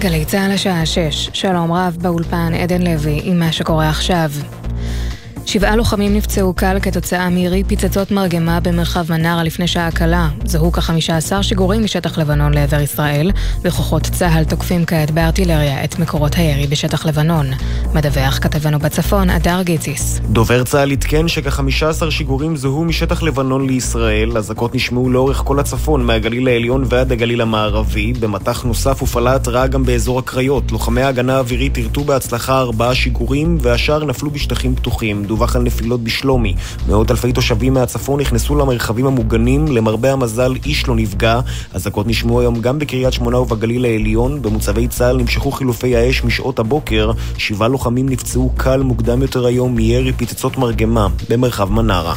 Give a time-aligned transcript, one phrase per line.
[0.00, 4.30] גלי צה"ל השעה 6, שלום רב באולפן עדן לוי עם מה שקורה עכשיו.
[5.46, 10.28] שבעה לוחמים נפצעו קל כתוצאה מירי פצצות מרגמה במרחב מנרה לפני שעה קלה.
[10.44, 13.32] זוהו כחמישה עשר שיגורים משטח לבנון לעבר ישראל,
[13.62, 17.46] וכוחות צה"ל תוקפים כעת בארטילריה את מקורות הירי בשטח לבנון.
[17.94, 20.20] מדווח כתבנו בצפון, אדר גיציס.
[20.24, 24.36] דובר צה"ל עדכן שכחמישה עשר שיגורים זוהו משטח לבנון לישראל.
[24.36, 28.12] אזעקות נשמעו לאורך כל הצפון, מהגליל העליון ועד הגליל המערבי.
[28.12, 30.72] במטח נוסף הופעלה התראה גם באזור הקריות.
[30.72, 35.24] לוחמי ההגנה האווירית יירטו בהצלחה ארבעה שיגורים, והשאר נפלו בשטחים פתוחים.
[35.30, 36.54] דווח על נפילות בשלומי.
[36.88, 41.40] מאות אלפי תושבים מהצפון נכנסו למרחבים המוגנים, למרבה המזל איש לא נפגע.
[41.72, 44.42] אזעקות נשמעו היום גם בקריית שמונה ובגליל העליון.
[44.42, 47.10] במוצבי צה"ל נמשכו חילופי האש משעות הבוקר.
[47.38, 52.14] שבעה לוחמים נפצעו קל מוקדם יותר היום מירי פצצות מרגמה במרחב מנרה.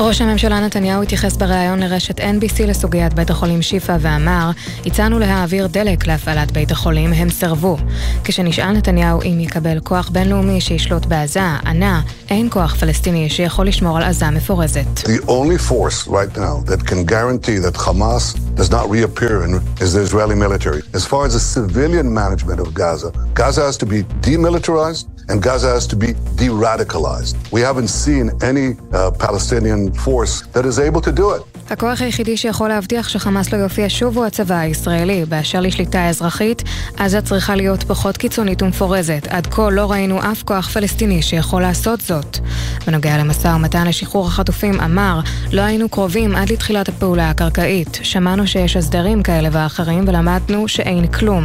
[0.00, 4.50] ראש הממשלה נתניהו התייחס בריאיון לרשת NBC לסוגיית בית החולים שיפא ואמר,
[4.86, 7.76] הצענו להעביר דלק להפעלת בית החולים, הם סירבו.
[8.24, 14.02] כשנשאל נתניהו אם יקבל כוח בינלאומי שישלוט בעזה, ענה, אין כוח פלסטיני שיכול לשמור על
[14.02, 14.98] עזה מפורזת.
[14.98, 19.92] The only force right now that can guarantee that Hamas does not reappear in, is
[19.92, 20.82] the Israeli military.
[20.94, 25.70] As far as the civilian management of Gaza, Gaza has to be demilitarized and Gaza
[25.76, 27.34] has to be de-radicalized.
[27.52, 31.42] We haven't seen any uh, Palestinian force that is able to do it.
[31.70, 35.24] הכוח היחידי שיכול להבטיח שחמאס לא יופיע שוב הוא הצבא הישראלי.
[35.24, 36.62] באשר לשליטה אזרחית,
[36.96, 39.26] עזה צריכה להיות פחות קיצונית ומפורזת.
[39.30, 42.38] עד כה לא ראינו אף כוח פלסטיני שיכול לעשות זאת.
[42.86, 45.20] בנוגע למשא ומתן לשחרור החטופים, אמר,
[45.52, 47.98] לא היינו קרובים עד לתחילת הפעולה הקרקעית.
[48.02, 51.44] שמענו שיש הסדרים כאלה ואחרים ולמדנו שאין כלום.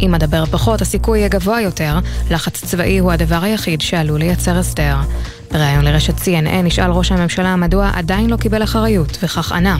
[0.00, 1.98] אם אדבר פחות, הסיכוי יהיה גבוה יותר.
[2.30, 4.96] לחץ צבאי הוא הדבר היחיד שעלול לייצר הסדר.
[5.50, 9.76] בריאיון לרשת CNN נשאל ראש הממשלה מדוע עדיין לא קיבל אחריות, וכך ענה.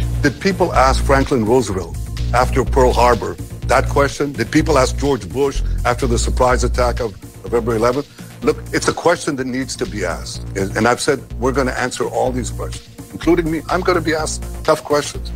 [2.34, 3.32] After Pearl Harbor
[3.74, 4.26] that question?
[4.32, 5.56] Did people ask George Bush
[5.90, 7.08] after the surprise attack of
[7.44, 8.08] November 11th?
[8.42, 10.38] Look, it's a question that needs to be asked.
[10.76, 13.58] And I've said we're going to answer all these questions, including me.
[13.72, 15.26] I'm going to be asked tough questions.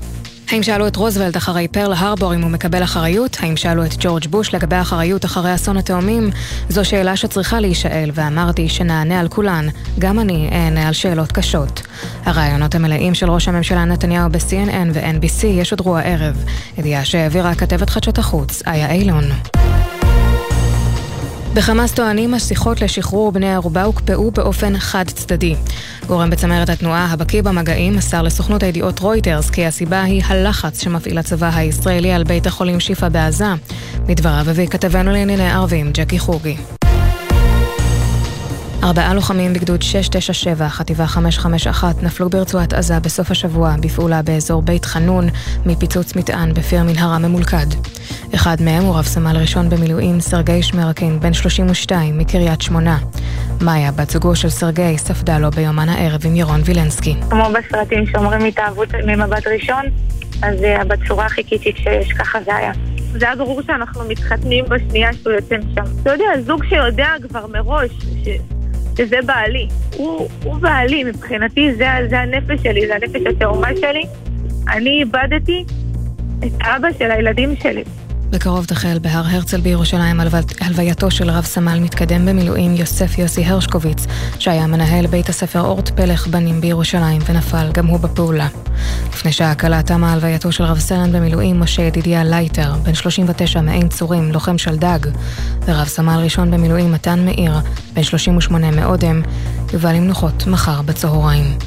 [0.50, 3.36] האם שאלו את רוזוולט אחרי פרל הרבור אם הוא מקבל אחריות?
[3.40, 6.30] האם שאלו את ג'ורג' בוש לגבי אחריות אחרי אסון התאומים?
[6.68, 9.68] זו שאלה שצריכה להישאל, ואמרתי שנענה על כולן.
[9.98, 11.82] גם אני אענה על שאלות קשות.
[12.24, 16.44] הרעיונות המלאים של ראש הממשלה נתניהו ב-CNN ו-NBC ישודרו הערב.
[16.78, 19.24] ידיעה שהעבירה כתבת חדשות החוץ, איה אילון.
[21.54, 25.54] בחמאס טוענים השיחות לשחרור בני ערובה הוקפאו באופן חד צדדי.
[26.06, 31.50] גורם בצמרת התנועה הבקיא במגעים מסר לסוכנות הידיעות רויטרס כי הסיבה היא הלחץ שמפעיל הצבא
[31.54, 33.46] הישראלי על בית החולים שיפא בעזה.
[34.08, 36.56] מדבריו הביא כתבנו לענייני ערבים ג'קי חוגי.
[38.82, 45.28] ארבעה לוחמים בגדוד 697, חטיבה 551, נפלו ברצועת עזה בסוף השבוע בפעולה באזור בית חנון
[45.66, 47.66] מפיצוץ מטען בפיר מנהרה ממולכד.
[48.34, 52.98] אחד מהם הוא רב סמל ראשון במילואים סרגי שמרקין, בן 32, מקריית שמונה.
[53.60, 57.14] מאיה, בת זוגו של סרגי, ספדה לו ביומן הערב עם ירון וילנסקי.
[57.30, 59.84] כמו בסרטים שאומרים התאהבות ממבט ראשון,
[60.42, 62.72] אז uh, בצורה הכי קיצית שיש, ככה זה היה.
[63.12, 65.84] זה היה ברור שאנחנו מתחתנים בשנייה שהוא יוצא משם.
[66.02, 67.90] אתה יודע, זוג שיודע כבר מראש
[68.24, 68.28] ש...
[68.96, 69.68] שזה בעלי.
[69.96, 74.04] הוא, הוא בעלי, מבחינתי זה, זה הנפש שלי, זה הנפש התאומה שלי.
[74.68, 75.64] אני איבדתי
[76.38, 77.84] את אבא של הילדים שלי.
[78.32, 80.20] בקרוב תחל בהר הרצל בירושלים
[80.60, 84.06] הלווייתו של רב סמל מתקדם במילואים יוסף יוסי הרשקוביץ,
[84.38, 88.48] שהיה מנהל בית הספר אורט פלך בנים בירושלים ונפל גם הוא בפעולה.
[89.12, 93.88] לפני שעה קלה תמה הלווייתו של רב סרן במילואים משה ידידיה לייטר, בן 39 מעין
[93.88, 94.98] צורים, לוחם שלדג,
[95.64, 97.52] ורב סמל ראשון במילואים מתן מאיר,
[97.92, 99.22] בן 38 מאודם,
[99.72, 101.58] יובא למנוחות מחר בצהריים.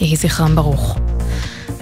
[0.00, 0.98] יהי זכרם ברוך.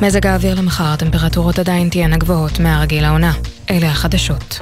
[0.02, 3.32] מזג האוויר למחר, הטמפרטורות עדיין תהיינה גבוהות מהרגיל העונה.
[3.70, 4.58] אלה החדשות.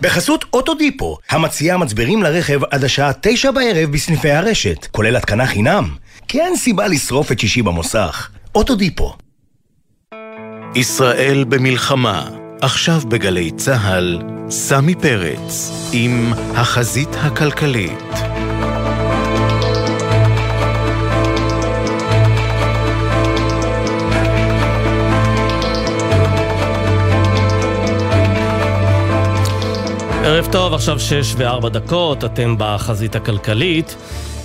[0.00, 5.88] בחסות אוטודיפו, המציעה מצברים לרכב עד השעה תשע בערב בסניפי הרשת, כולל התקנה חינם.
[6.28, 8.30] כי אין סיבה לשרוף את שישי במוסך.
[8.54, 9.16] אוטודיפו.
[10.74, 12.28] ישראל במלחמה,
[12.60, 14.18] עכשיו בגלי צה"ל,
[14.50, 18.33] סמי פרץ, עם החזית הכלכלית.
[30.26, 33.96] ערב טוב, עכשיו שש וארבע דקות, אתם בחזית הכלכלית.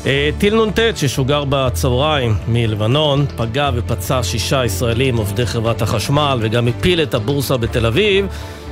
[0.05, 7.01] אה, טיל נ"ט ששוגר בצהריים מלבנון פגע ופצע שישה ישראלים עובדי חברת החשמל וגם הפיל
[7.01, 8.25] את הבורסה בתל אביב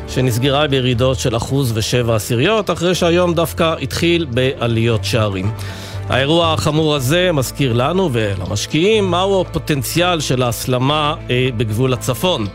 [0.08, 5.52] שנסגרה בירידות של אחוז ושבע עשיריות אחרי שהיום דווקא התחיל בעליות שערים.
[6.10, 12.48] האירוע החמור הזה מזכיר לנו ולמשקיעים מהו הפוטנציאל של ההסלמה אה, בגבול הצפון.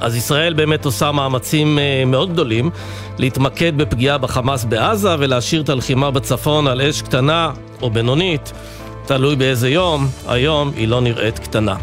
[0.00, 2.70] אז ישראל באמת עושה מאמצים אה, מאוד גדולים
[3.18, 7.50] להתמקד בפגיעה בחמאס בעזה ולהשאיר את הלחימה בצפון על אש קטנה
[7.82, 8.52] או בינונית,
[9.06, 11.76] תלוי באיזה יום, היום היא לא נראית קטנה.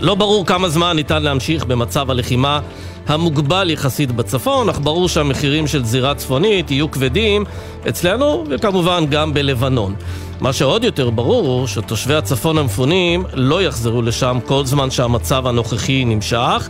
[0.00, 2.60] לא ברור כמה זמן ניתן להמשיך במצב הלחימה
[3.06, 7.44] המוגבל יחסית בצפון, אך ברור שהמחירים של זירה צפונית יהיו כבדים
[7.88, 9.94] אצלנו וכמובן גם בלבנון.
[10.40, 16.04] מה שעוד יותר ברור הוא שתושבי הצפון המפונים לא יחזרו לשם כל זמן שהמצב הנוכחי
[16.04, 16.68] נמשך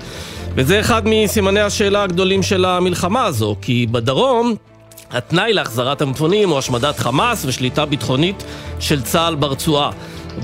[0.55, 4.55] וזה אחד מסימני השאלה הגדולים של המלחמה הזו, כי בדרום
[5.11, 8.45] התנאי להחזרת המפונים הוא השמדת חמאס ושליטה ביטחונית
[8.81, 9.91] של צה"ל ברצועה.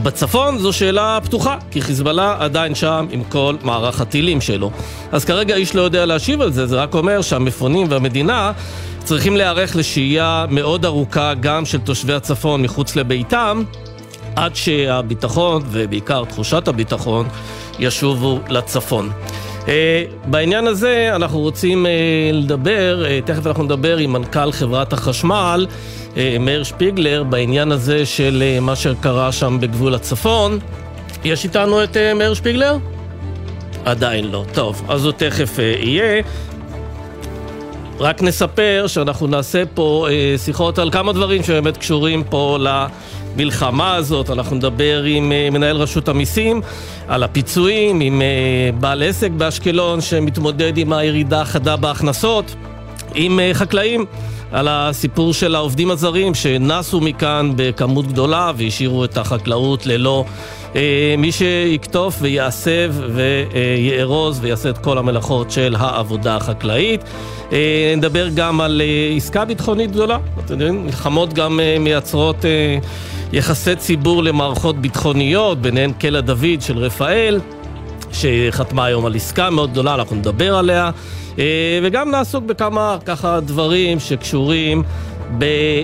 [0.03, 4.71] בצפון זו שאלה פתוחה, כי חיזבאללה עדיין שם עם כל מערך הטילים שלו.
[5.13, 8.53] אז כרגע איש לא יודע להשיב על זה, זה רק אומר שהמפונים והמדינה
[9.05, 13.63] צריכים להיערך לשהייה מאוד ארוכה גם של תושבי הצפון מחוץ לביתם,
[14.37, 17.29] עד שהביטחון, ובעיקר תחושת הביטחון,
[17.79, 19.11] ישובו לצפון.
[19.65, 19.69] Uh,
[20.25, 21.89] בעניין הזה אנחנו רוצים uh,
[22.33, 25.67] לדבר, uh, תכף אנחנו נדבר עם מנכ"ל חברת החשמל,
[26.41, 30.59] מאיר שפיגלר, בעניין הזה של uh, מה שקרה שם בגבול הצפון.
[31.25, 32.77] יש איתנו את uh, מאיר שפיגלר?
[33.85, 34.45] עדיין לא.
[34.53, 36.23] טוב, אז הוא תכף יהיה.
[37.99, 40.07] רק נספר שאנחנו נעשה פה
[40.45, 44.31] שיחות על כמה דברים שבאמת קשורים פה למלחמה הזאת.
[44.31, 46.61] אנחנו נדבר עם מנהל רשות המיסים
[47.09, 48.23] על הפיצויים, עם
[48.81, 52.55] בעל עסק באשקלון שמתמודד עם הירידה החדה בהכנסות,
[53.15, 54.07] עם חקלאים.
[54.53, 60.25] על הסיפור של העובדים הזרים שנסו מכאן בכמות גדולה והשאירו את החקלאות ללא
[60.77, 67.01] אה, מי שיקטוף ויעשב ויארוז ויעשה את כל המלאכות של העבודה החקלאית.
[67.53, 70.19] אה, נדבר גם על אה, עסקה ביטחונית גדולה.
[70.45, 72.79] אתם יודעים, מלחמות גם אה, מייצרות אה,
[73.33, 77.41] יחסי ציבור למערכות ביטחוניות, ביניהן קלע דוד של רפאל.
[78.13, 80.91] שחתמה היום על עסקה מאוד גדולה, אנחנו נדבר עליה,
[81.83, 84.83] וגם נעסוק בכמה ככה דברים שקשורים
[85.43, 85.83] אה,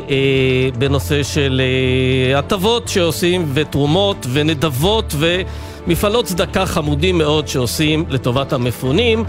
[0.79, 9.25] בנושא של אה, הטבות שעושים ותרומות ונדבות ומפעלות צדקה חמודים מאוד שעושים לטובת המפונים.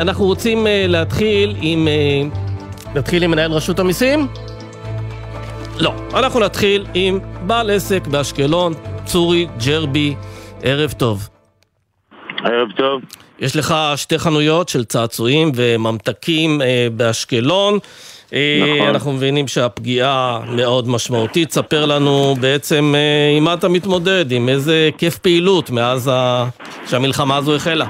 [0.00, 1.88] אנחנו רוצים להתחיל עם...
[2.94, 4.26] נתחיל עם מנהל רשות המיסים?
[5.78, 5.92] לא.
[6.14, 8.74] אנחנו נתחיל עם בעל עסק באשקלון,
[9.04, 10.14] צורי ג'רבי.
[10.62, 11.28] ערב טוב.
[12.44, 13.02] ערב טוב.
[13.40, 17.78] יש לך שתי חנויות של צעצועים וממתקים אה, באשקלון.
[18.32, 18.88] אה, נכון.
[18.88, 21.50] אנחנו מבינים שהפגיעה מאוד משמעותית.
[21.50, 26.44] ספר לנו בעצם אה, עם מה אתה מתמודד, עם איזה היקף פעילות מאז ה...
[26.86, 27.86] שהמלחמה הזו החלה.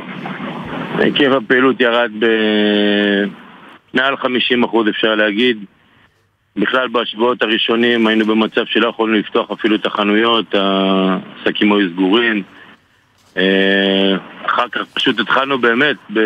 [0.99, 2.11] היקף הפעילות ירד
[3.93, 5.57] במעל 50 אחוז אפשר להגיד.
[6.57, 12.43] בכלל בשבועות הראשונים היינו במצב שלא יכולנו לפתוח אפילו את החנויות, העסקים היו סגורים.
[13.37, 14.17] אה,
[14.47, 16.21] אחר כך פשוט התחלנו באמת ב...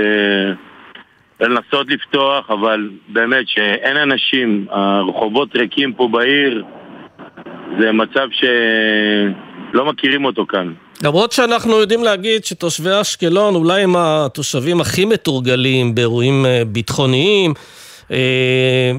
[1.40, 6.64] לנסות לפתוח, אבל באמת שאין אנשים, הרחובות ריקים פה בעיר,
[7.80, 10.72] זה מצב שלא מכירים אותו כאן.
[11.04, 17.54] למרות שאנחנו יודעים להגיד שתושבי אשקלון אולי הם התושבים הכי מתורגלים באירועים אה, ביטחוניים,
[18.10, 18.92] אה,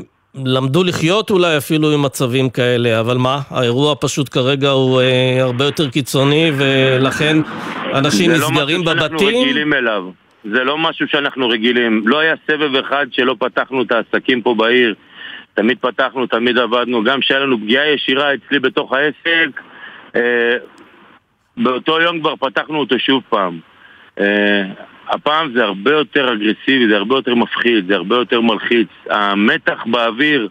[0.44, 5.66] למדו לחיות אולי אפילו עם מצבים כאלה, אבל מה, האירוע פשוט כרגע הוא אה, הרבה
[5.66, 7.38] יותר קיצוני ולכן
[7.94, 8.96] אנשים נסגרים בבתים.
[9.14, 10.04] זה לא משהו שאנחנו רגילים אליו.
[10.52, 12.04] זה לא משהו שאנחנו רגילים.
[12.06, 14.96] לא היה סבב אחד שלא פתחנו את העסקים פה בעיר.
[15.54, 17.04] תמיד פתחנו, תמיד עבדנו.
[17.04, 19.62] גם כשהיה לנו פגיעה ישירה אצלי בתוך העסק,
[20.16, 20.56] אה,
[21.58, 23.60] באותו יום כבר פתחנו אותו שוב פעם.
[24.20, 24.64] אה,
[25.10, 28.88] הפעם זה הרבה יותר אגרסיבי, זה הרבה יותר מפחיד, זה הרבה יותר מלחיץ.
[29.10, 30.50] המתח באוויר,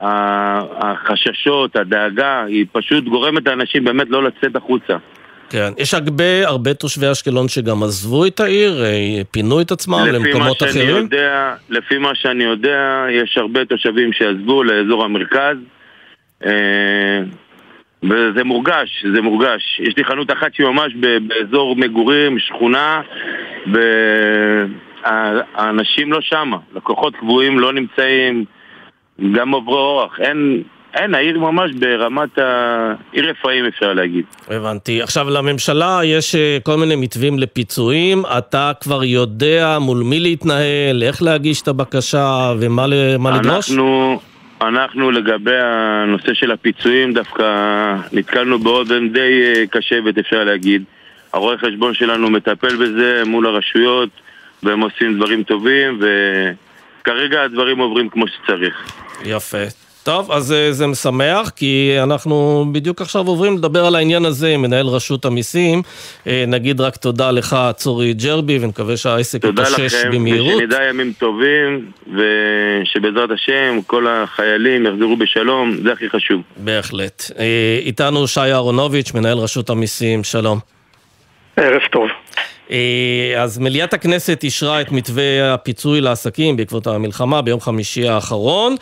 [0.00, 4.96] החששות, הדאגה, היא פשוט גורמת לאנשים באמת לא לצאת החוצה.
[5.50, 10.62] כן, יש הרבה, הרבה תושבי אשקלון שגם עזבו את העיר, אה, פינו את עצמם למקומות
[10.62, 10.96] אחרים?
[10.96, 15.56] יודע, לפי מה שאני יודע, יש הרבה תושבים שעזבו לאזור המרכז.
[16.44, 17.20] אה,
[18.02, 19.80] וזה מורגש, זה מורגש.
[19.80, 20.92] יש לי חנות אחת שהיא ממש
[21.28, 23.00] באזור מגורים, שכונה,
[25.04, 26.56] והאנשים לא שמה.
[26.74, 28.44] לקוחות קבועים לא נמצאים,
[29.32, 30.20] גם עוברי אורח.
[30.20, 30.62] אין,
[30.94, 32.94] אין, העיר ממש ברמת ה...
[33.12, 34.24] עיר רפאים אפשר להגיד.
[34.48, 35.02] הבנתי.
[35.02, 38.22] עכשיו, לממשלה יש אה, כל מיני מתווים לפיצויים.
[38.38, 43.70] אתה כבר יודע מול מי להתנהל, איך להגיש את הבקשה ומה לדרוש?
[43.70, 44.20] אנחנו...
[44.62, 47.44] אנחנו לגבי הנושא של הפיצויים דווקא
[48.12, 50.82] נתקלנו באוזן די אה, קשבת אפשר להגיד.
[51.32, 54.08] הרואה חשבון שלנו מטפל בזה מול הרשויות
[54.62, 58.92] והם עושים דברים טובים וכרגע הדברים עוברים כמו שצריך.
[59.24, 59.64] יפה.
[60.02, 64.62] טוב, אז אה, זה משמח, כי אנחנו בדיוק עכשיו עוברים לדבר על העניין הזה עם
[64.62, 65.82] מנהל רשות המיסים.
[66.26, 70.52] אה, נגיד רק תודה לך, צורי ג'רבי, ונקווה שהעסק יתאושש במהירות.
[70.52, 76.42] תודה לכם, ושנדע ימים טובים, ושבעזרת השם כל החיילים יחזרו בשלום, זה הכי חשוב.
[76.56, 77.30] בהחלט.
[77.38, 80.58] אה, איתנו שי אהרונוביץ', מנהל רשות המיסים, שלום.
[81.56, 82.08] ערב טוב.
[82.70, 88.76] אה, אז מליאת הכנסת אישרה את מתווה הפיצוי לעסקים בעקבות המלחמה ביום חמישי האחרון.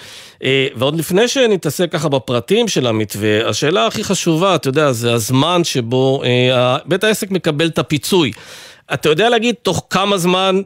[0.45, 5.65] אה, ועוד לפני שנתעסק ככה בפרטים של המתווה, השאלה הכי חשובה, אתה יודע, זה הזמן
[5.65, 8.33] שבו אה, בית העסק מקבל את הפיצוי.
[8.95, 10.61] אתה יודע להגיד תוך כמה זמן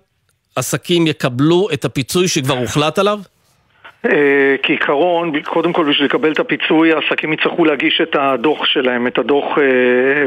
[0.57, 3.21] עסקים יקבלו את הפיצוי שכבר הוחלט עליו?
[4.13, 9.19] אה, כעיקרון, קודם כל בשביל לקבל את הפיצוי, העסקים יצטרכו להגיש את הדוח שלהם, את
[9.19, 10.27] הדוח, אה,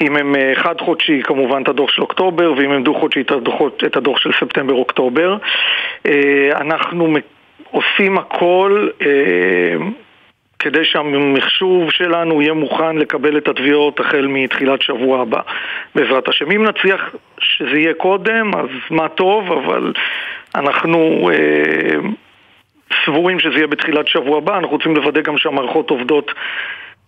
[0.00, 3.20] אם הם אה, חד-חודשי, כמובן את הדוח של אוקטובר, ואם הם דו-חודשי,
[3.86, 5.36] את הדוח של ספטמבר-אוקטובר.
[6.52, 7.16] אנחנו
[7.70, 8.88] עושים הכל
[10.58, 15.40] כדי שהמחשוב שלנו יהיה מוכן לקבל את התביעות החל מתחילת שבוע הבא,
[15.94, 16.50] בעזרת השם.
[16.50, 19.92] אם נצליח שזה יהיה קודם, אז מה טוב, אבל
[20.54, 21.30] אנחנו...
[23.06, 26.30] סבורים שזה יהיה בתחילת שבוע הבא, אנחנו רוצים לוודא גם שהמערכות עובדות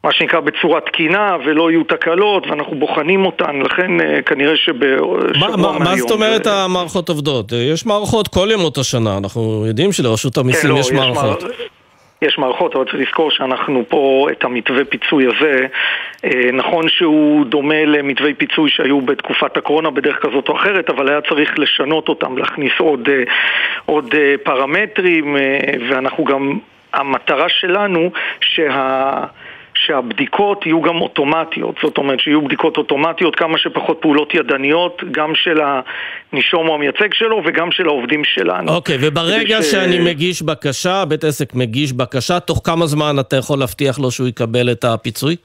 [0.04, 5.82] מה שנקרא בצורה תקינה ולא יהיו תקלות ואנחנו בוחנים אותן, לכן אה, כנראה שבשבוע מהיום...
[5.82, 6.52] מה זאת אומרת זה...
[6.52, 7.52] המערכות עובדות?
[7.52, 11.44] יש מערכות כל ימות השנה, אנחנו יודעים שלרשות המיסים כן, לא, יש מערכות.
[12.22, 15.66] יש מערכות, אבל צריך לזכור שאנחנו פה, את המתווה פיצוי הזה,
[16.24, 21.20] אה, נכון שהוא דומה למתווי פיצוי שהיו בתקופת הקורונה בדרך כזאת או אחרת, אבל היה
[21.20, 23.22] צריך לשנות אותם, להכניס עוד, אה,
[23.86, 25.36] עוד אה, פרמטרים,
[25.90, 26.58] ואנחנו גם,
[26.92, 28.10] המטרה שלנו
[28.40, 29.24] שה...
[29.86, 35.60] שהבדיקות יהיו גם אוטומטיות, זאת אומרת שיהיו בדיקות אוטומטיות, כמה שפחות פעולות ידניות, גם של
[36.32, 38.72] הנישום או המייצג שלו וגם של העובדים שלנו.
[38.72, 39.70] אוקיי, okay, וברגע ש...
[39.70, 44.28] שאני מגיש בקשה, בית עסק מגיש בקשה, תוך כמה זמן אתה יכול להבטיח לו שהוא
[44.28, 45.36] יקבל את הפיצוי?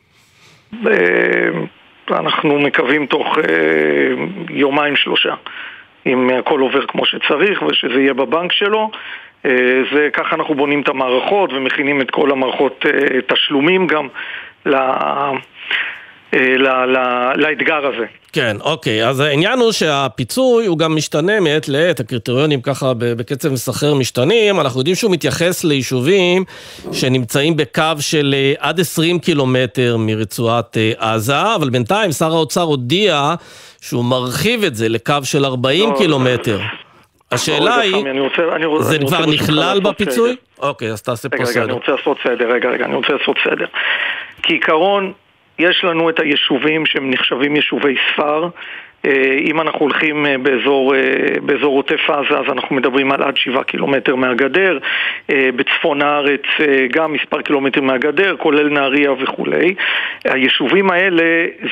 [2.12, 3.44] אנחנו מקווים תוך אה,
[4.50, 5.34] יומיים שלושה.
[6.06, 8.92] אם הכל עובר כמו שצריך ושזה יהיה בבנק שלו.
[9.46, 9.52] אה,
[9.94, 14.08] זה ככה אנחנו בונים את המערכות ומכינים את כל המערכות אה, תשלומים גם
[14.66, 14.76] ל...
[16.36, 18.06] לה, לה, לאתגר הזה.
[18.34, 19.08] כן, אוקיי.
[19.08, 24.60] אז העניין הוא שהפיצוי הוא גם משתנה מעת לעת, הקריטריונים ככה בקצב מסחרר משתנים.
[24.60, 26.44] אנחנו יודעים שהוא מתייחס ליישובים
[26.92, 33.36] שנמצאים בקו של עד 20 קילומטר מרצועת עזה, אבל בינתיים שר האוצר הודיע
[33.82, 36.60] שהוא מרחיב את זה לקו של 40 לא, קילומטר.
[37.34, 38.06] השאלה היא,
[38.80, 40.36] זה כבר נכלל בפיצוי?
[40.60, 41.52] אוקיי, אז תעשה פה סדר.
[41.52, 43.66] רגע, אני רוצה לעשות סדר, רגע, רגע, אני רוצה לעשות סדר.
[44.44, 45.14] כעיקרון,
[45.60, 48.48] יש לנו את היישובים שהם נחשבים יישובי ספר,
[49.42, 51.00] אם אנחנו הולכים אה, באזור, אה,
[51.42, 54.78] באזור עוטף עזה, אז אנחנו מדברים על עד שבעה קילומטר מהגדר.
[55.30, 56.42] בצפון הארץ
[56.94, 59.76] גם מספר קילומטרים מהגדר, כולל נהריה וכולי.
[60.26, 61.24] היישובים האלה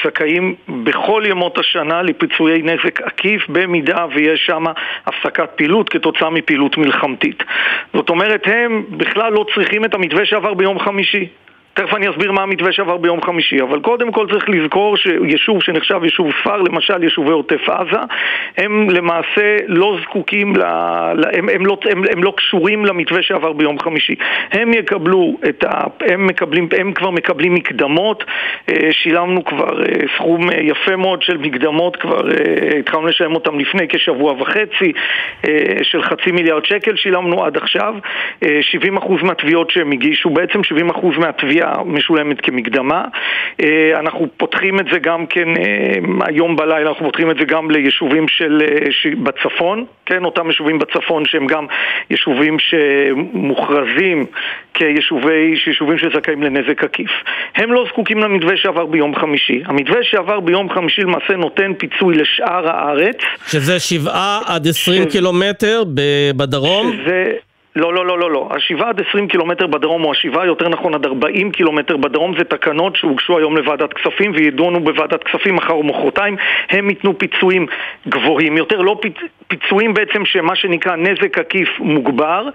[0.04, 4.64] זכאים בכל ימות השנה לפיצויי נזק עקיף, במידה ויש שם
[5.06, 7.44] הפסקת פעילות כתוצאה מפעילות מלחמתית.
[7.94, 11.28] זאת אומרת, הם בכלל לא צריכים את המתווה שעבר ביום חמישי.
[11.74, 16.04] תכף אני אסביר מה המתווה שעבר ביום חמישי, אבל קודם כל צריך לזכור שיישוב שנחשב
[16.04, 18.00] יישוב ספר, למשל יישובי עוטף עזה,
[18.58, 20.62] הם למעשה לא זקוקים, ל...
[21.34, 24.16] הם, הם, לא, הם, הם לא קשורים למתווה שעבר ביום חמישי.
[24.52, 25.84] הם יקבלו את ה...
[26.02, 28.24] הם, מקבלים, הם כבר מקבלים מקדמות,
[28.70, 29.86] אה, שילמנו כבר אה,
[30.16, 32.22] סכום אה, יפה מאוד של מקדמות, כבר
[32.80, 34.92] התחלנו לשלם אותם לפני כשבוע וחצי,
[35.82, 37.96] של חצי מיליארד שקל שילמנו עד עכשיו,
[38.44, 38.46] 70%
[39.24, 40.60] מהתביעות שהם הגישו, בעצם
[40.92, 43.06] 70% מהתביעה התביעה משולמת כמקדמה.
[43.62, 47.72] אה, אנחנו פותחים את זה גם כן, אה, היום בלילה אנחנו פותחים את זה גם
[47.72, 51.66] ליישובים של, אה, בצפון, כן, אותם יישובים בצפון שהם גם
[52.10, 54.26] יישובים שמוכרזים
[54.74, 57.12] כיישובי, יישובים שזכאים לנזק עקיף.
[57.56, 59.62] הם לא זקוקים למתווה שעבר ביום חמישי.
[59.66, 63.18] המתווה שעבר ביום חמישי למעשה נותן פיצוי לשאר הארץ.
[63.48, 65.12] שזה שבעה עד עשרים ש...
[65.12, 65.84] קילומטר
[66.36, 66.92] בדרום?
[66.94, 67.51] שזה...
[67.76, 68.50] לא, לא, לא, לא, לא.
[68.56, 72.96] השבעה עד עשרים קילומטר בדרום, או השבעה יותר נכון עד ארבעים קילומטר בדרום, זה תקנות
[72.96, 76.38] שהוגשו היום לוועדת כספים וידונו בוועדת כספים מחר ומחרתיים.
[76.70, 77.68] הם ייתנו פיצויים
[78.08, 79.14] גבוהים יותר, לא פיצ...
[79.48, 82.50] פיצויים בעצם שמה שנקרא נזק עקיף מוגבר,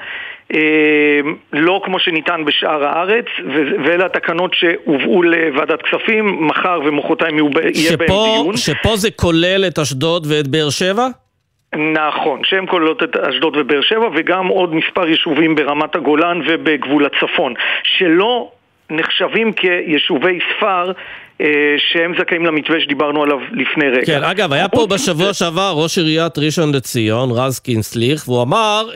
[0.54, 1.20] אה,
[1.52, 3.24] לא כמו שניתן בשאר הארץ,
[3.84, 8.56] ואלה התקנות שהובאו לוועדת כספים, מחר ומחרתיים יהיה בהם דיון.
[8.56, 11.06] שפה זה כולל את אשדוד ואת באר שבע?
[11.74, 17.54] נכון, שהן כוללות את אשדוד ובאר שבע וגם עוד מספר יישובים ברמת הגולן ובגבול הצפון,
[17.82, 18.50] שלא
[18.90, 20.92] נחשבים כיישובי ספר
[21.78, 24.06] שהם זכאים למתווה שדיברנו עליו לפני רגע.
[24.06, 28.88] כן, אגב, היה פה בשבוע שעבר ראש עיריית ראשון לציון, רז קינסליך, והוא אמר,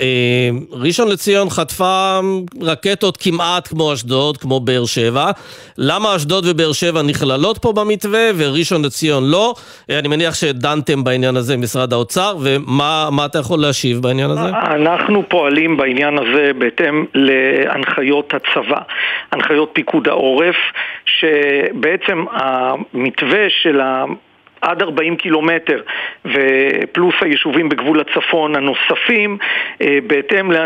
[0.73, 2.21] ראשון לציון חטפה
[2.63, 5.31] רקטות כמעט כמו אשדוד, כמו באר שבע.
[5.79, 9.55] למה אשדוד ובאר שבע נכללות פה במתווה וראשון לציון לא?
[9.91, 14.49] אני מניח שדנתם בעניין הזה עם משרד האוצר, ומה אתה יכול להשיב בעניין הזה?
[14.49, 18.81] אנחנו פועלים בעניין הזה בהתאם להנחיות הצבא,
[19.33, 20.57] הנחיות פיקוד העורף,
[21.19, 24.05] שבעצם המתווה של ה...
[24.61, 25.83] עד 40 קילומטר
[26.25, 29.39] ופלוס היישובים בגבול הצפון הנוספים
[29.83, 30.57] אה, בהתאם ל...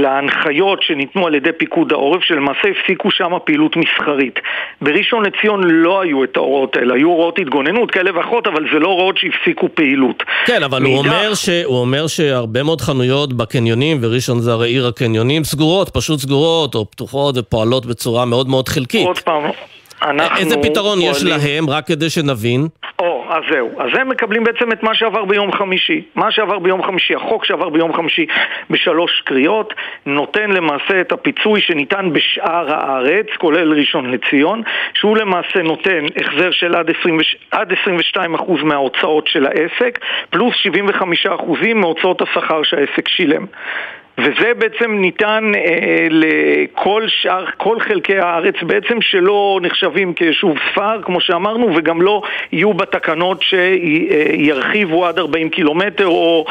[0.00, 4.38] להנחיות שניתנו על ידי פיקוד העורף, שלמעשה הפסיקו שם פעילות מסחרית.
[4.80, 8.88] בראשון לציון לא היו את ההוראות האלה, היו הוראות התגוננות כאלה ואחרות, אבל זה לא
[8.88, 10.22] הוראות שהפסיקו פעילות.
[10.46, 10.96] כן, אבל מידע...
[10.96, 11.48] הוא, אומר ש...
[11.64, 16.90] הוא אומר שהרבה מאוד חנויות בקניונים, וראשון זה הרי עיר הקניונים, סגורות, פשוט סגורות, או
[16.90, 19.06] פתוחות ופועלות בצורה מאוד מאוד חלקית.
[19.06, 19.42] עוד פעם,
[20.02, 20.36] אנחנו...
[20.36, 21.10] איזה פתרון פועלים...
[21.10, 22.68] יש להם, רק כדי שנבין?
[22.98, 23.70] או, אז זהו.
[23.78, 26.02] אז הם מקבלים בעצם את מה שעבר ביום חמישי.
[26.14, 28.26] מה שעבר ביום חמישי, החוק שעבר ביום חמישי
[28.70, 29.74] בשלוש קריאות,
[30.06, 34.62] נותן למעשה את הפיצוי שניתן בשאר הארץ, כולל ראשון לציון,
[34.94, 37.18] שהוא למעשה נותן החזר של עד, 20,
[37.50, 37.72] עד
[38.16, 38.16] 22%
[38.62, 39.98] מההוצאות של העסק,
[40.30, 40.54] פלוס
[41.26, 43.46] 75% מהוצאות השכר שהעסק שילם.
[44.18, 51.20] וזה בעצם ניתן אה, לכל שאר, כל חלקי הארץ בעצם שלא נחשבים כיישוב ספר, כמו
[51.20, 56.44] שאמרנו, וגם לא יהיו בתקנות שירחיבו עד 40 קילומטר או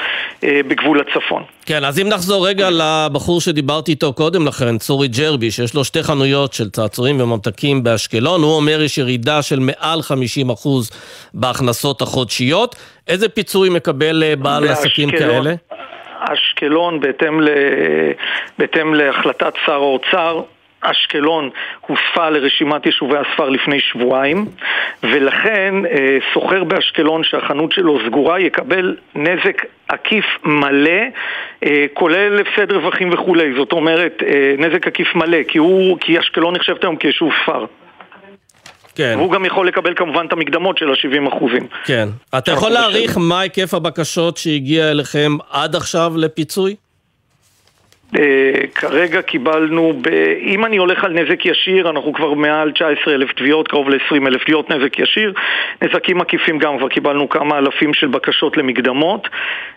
[0.43, 1.43] אה, בגבול הצפון.
[1.65, 6.03] כן, אז אם נחזור רגע לבחור שדיברתי איתו קודם לכן, צורי ג'רבי, שיש לו שתי
[6.03, 10.67] חנויות של צעצועים וממתקים באשקלון, הוא אומר יש ירידה של מעל 50%
[11.33, 12.75] בהכנסות החודשיות.
[13.07, 15.53] איזה פיצוי מקבל אה, בעל עסקים כאלה?
[16.33, 17.49] אשקלון, בהתאם, ל...
[18.57, 20.41] בהתאם להחלטת שר האוצר,
[20.91, 21.49] אשקלון
[21.81, 24.45] הוספה לרשימת יישובי הספר לפני שבועיים
[25.03, 31.01] ולכן אה, סוחר באשקלון שהחנות שלו סגורה יקבל נזק עקיף מלא
[31.65, 33.53] אה, כולל הפסד רווחים וכולי.
[33.53, 37.65] זאת אומרת אה, נזק עקיף מלא כי, הוא, כי אשקלון נחשבת היום כיישוב ספר
[38.95, 39.15] כן.
[39.17, 41.67] והוא גם יכול לקבל כמובן את המקדמות של ה-70 אחוזים.
[41.85, 42.09] כן.
[42.37, 46.75] אתה יכול להעריך מה היקף הבקשות שהגיע אליכם עד עכשיו לפיצוי?
[48.15, 48.17] Uh,
[48.75, 50.07] כרגע קיבלנו, ב...
[50.41, 54.43] אם אני הולך על נזק ישיר, אנחנו כבר מעל 19 אלף תביעות, קרוב ל-20 אלף
[54.43, 55.33] תביעות נזק ישיר.
[55.81, 59.27] נזקים עקיפים גם, כבר קיבלנו כמה אלפים של בקשות למקדמות,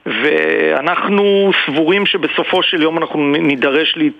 [0.06, 4.10] ואנחנו סבורים שבסופו של יום אנחנו נידרש, לי,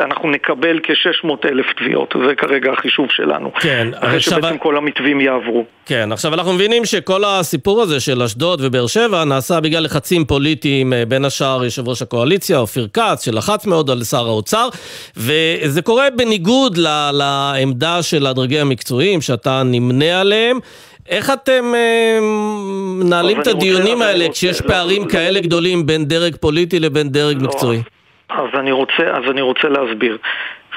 [0.00, 3.50] אנחנו נקבל כ-600 אלף תביעות, זה כרגע החישוב שלנו.
[3.60, 4.38] כן, אחרי עכשיו...
[4.38, 5.64] שבעצם כל המתווים יעברו.
[5.86, 10.92] כן, עכשיו אנחנו מבינים שכל הסיפור הזה של אשדוד ובאר שבע נעשה בגלל לחצים פוליטיים,
[10.92, 14.68] אה, בין השאר יושב ראש הקואליציה, אופיר כץ, שלחץ מאוד על שר האוצר,
[15.16, 16.78] וזה קורה בניגוד
[17.12, 20.58] לעמדה של הדרגים המקצועיים, שאתה נמנה עליהם.
[21.08, 22.18] איך אתם אה,
[23.00, 27.82] מנהלים את הדיונים האלה כשיש פערים כאלה גדולים בין דרג פוליטי לבין דרג לא, מקצועי?
[28.28, 30.18] אז אני רוצה, אז אני רוצה להסביר.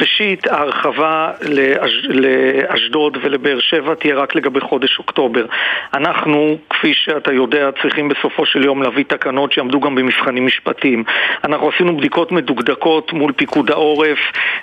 [0.01, 1.91] ראשית, ההרחבה לאש...
[2.09, 5.45] לאשדוד ולבאר שבע תהיה רק לגבי חודש אוקטובר.
[5.93, 11.03] אנחנו, כפי שאתה יודע, צריכים בסופו של יום להביא תקנות שיעמדו גם במבחנים משפטיים.
[11.43, 14.19] אנחנו עשינו בדיקות מדוקדקות מול פיקוד העורף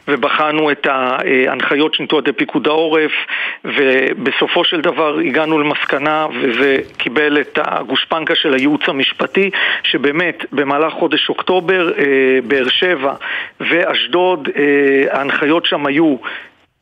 [0.08, 3.12] ובחנו את ההנחיות שניתנו על פיקוד העורף
[3.64, 9.50] ובסופו של דבר הגענו למסקנה וזה קיבל את הגושפנקה של הייעוץ המשפטי
[9.82, 12.04] שבאמת במהלך חודש אוקטובר אה,
[12.44, 13.14] באר שבע
[13.60, 16.16] ואשדוד אה, ההנחיות שם היו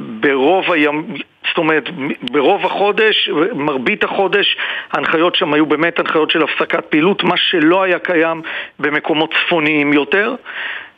[0.00, 1.14] ברוב היום,
[1.48, 1.90] זאת אומרת,
[2.31, 4.57] ברוב החודש, מרבית החודש,
[4.92, 8.42] ההנחיות שם היו באמת הנחיות של הפסקת פעילות, מה שלא היה קיים
[8.78, 10.35] במקומות צפוניים יותר.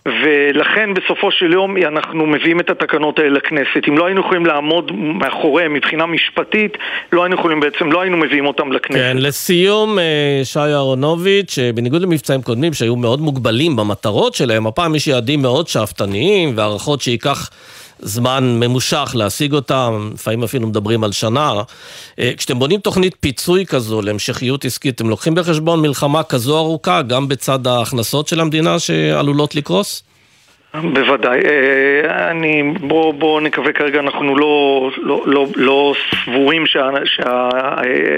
[0.09, 3.89] ולכן בסופו של יום אנחנו מביאים את התקנות האלה לכנסת.
[3.89, 6.79] אם לא היינו יכולים לעמוד מאחוריהם מבחינה משפטית,
[7.13, 9.01] לא היינו יכולים בעצם, לא היינו מביאים אותם לכנסת.
[9.01, 14.95] כן, לסיום, אה, שי אהרונוביץ', אה, בניגוד למבצעים קודמים שהיו מאוד מוגבלים במטרות שלהם, הפעם
[14.95, 17.51] יש יעדים מאוד שאפתניים והערכות שייקח...
[17.99, 21.53] זמן ממושך להשיג אותם, לפעמים אפילו מדברים על שנה.
[22.19, 27.29] אה, כשאתם בונים תוכנית פיצוי כזו להמשכיות עסקית, אתם לוקחים בחשבון מלחמה כזו ארוכה, גם
[27.29, 30.03] בצד ההכנסות של המדינה שעלולות לקרוס?
[30.83, 31.41] בוודאי.
[31.45, 37.49] אה, אני, בוא, בוא נקווה כרגע, אנחנו לא, לא, לא, לא סבורים שה, שה,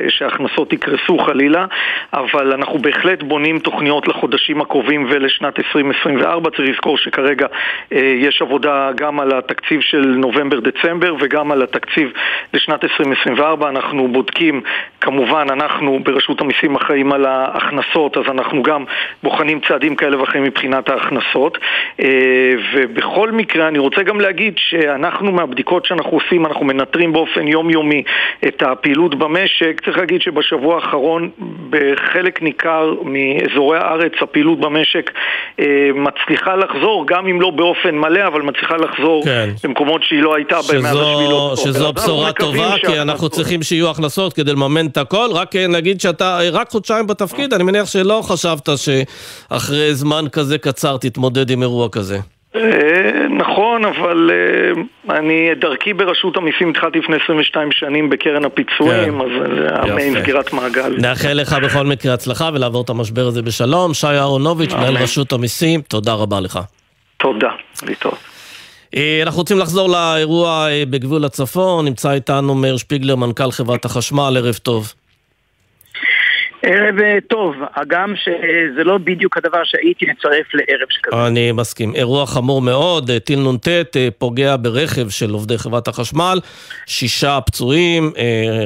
[0.08, 1.66] שההכנסות יקרסו חלילה,
[2.12, 6.50] אבל אנחנו בהחלט בונים תוכניות לחודשים הקרובים ולשנת 2024.
[6.50, 7.46] צריך לזכור שכרגע
[7.92, 12.12] אה, יש עבודה גם על התקציב של נובמבר-דצמבר וגם על התקציב
[12.54, 13.68] לשנת 2024.
[13.68, 14.60] אנחנו בודקים,
[15.00, 18.84] כמובן, אנחנו ברשות המיסים אחראים על ההכנסות, אז אנחנו גם
[19.22, 21.58] בוחנים צעדים כאלה ואחרים מבחינת ההכנסות.
[22.46, 28.02] אה, ובכל מקרה אני רוצה גם להגיד שאנחנו מהבדיקות שאנחנו עושים, אנחנו מנטרים באופן יומיומי
[28.48, 29.80] את הפעילות במשק.
[29.84, 31.30] צריך להגיד שבשבוע האחרון
[31.70, 35.10] בחלק ניכר מאזורי הארץ הפעילות במשק
[35.60, 39.48] אה, מצליחה לחזור, גם אם לא באופן מלא, אבל מצליחה לחזור כן.
[39.64, 41.72] במקומות שהיא לא הייתה בהם מאז השביעי לאוקטובר.
[41.72, 45.28] שזו בשורה טובה, כי אנחנו צריכים שיהיו הכנסות כדי לממן את הכל.
[45.32, 51.50] רק נגיד שאתה רק חודשיים בתפקיד, אני מניח שלא חשבת שאחרי זמן כזה קצר תתמודד
[51.50, 52.35] עם אירוע כזה.
[52.54, 59.20] אה, נכון, אבל אה, אני, דרכי ברשות המיסים התחלתי לפני 22 שנים בקרן הפיצויים, כן.
[59.20, 60.96] אז זה היה מעין סגירת מעגל.
[60.98, 63.94] נאחל לך בכל מקרה הצלחה ולעבור את המשבר הזה בשלום.
[63.94, 66.58] שי אהרונוביץ', מנהל רשות המיסים, תודה רבה לך.
[67.16, 67.50] תודה,
[67.86, 68.18] להתראות.
[68.96, 74.54] אה, אנחנו רוצים לחזור לאירוע בגבול הצפון, נמצא איתנו מאיר שפיגלר, מנכ"ל חברת החשמל, ערב
[74.54, 74.92] טוב.
[76.62, 81.26] ערב אה, טוב, הגם שזה לא בדיוק הדבר שהייתי מצרף לערב שכזה.
[81.26, 81.94] אני מסכים.
[81.94, 86.38] אירוע חמור מאוד, אה, טיל נ"ט אה, פוגע ברכב של עובדי חברת החשמל,
[86.86, 88.12] שישה פצועים,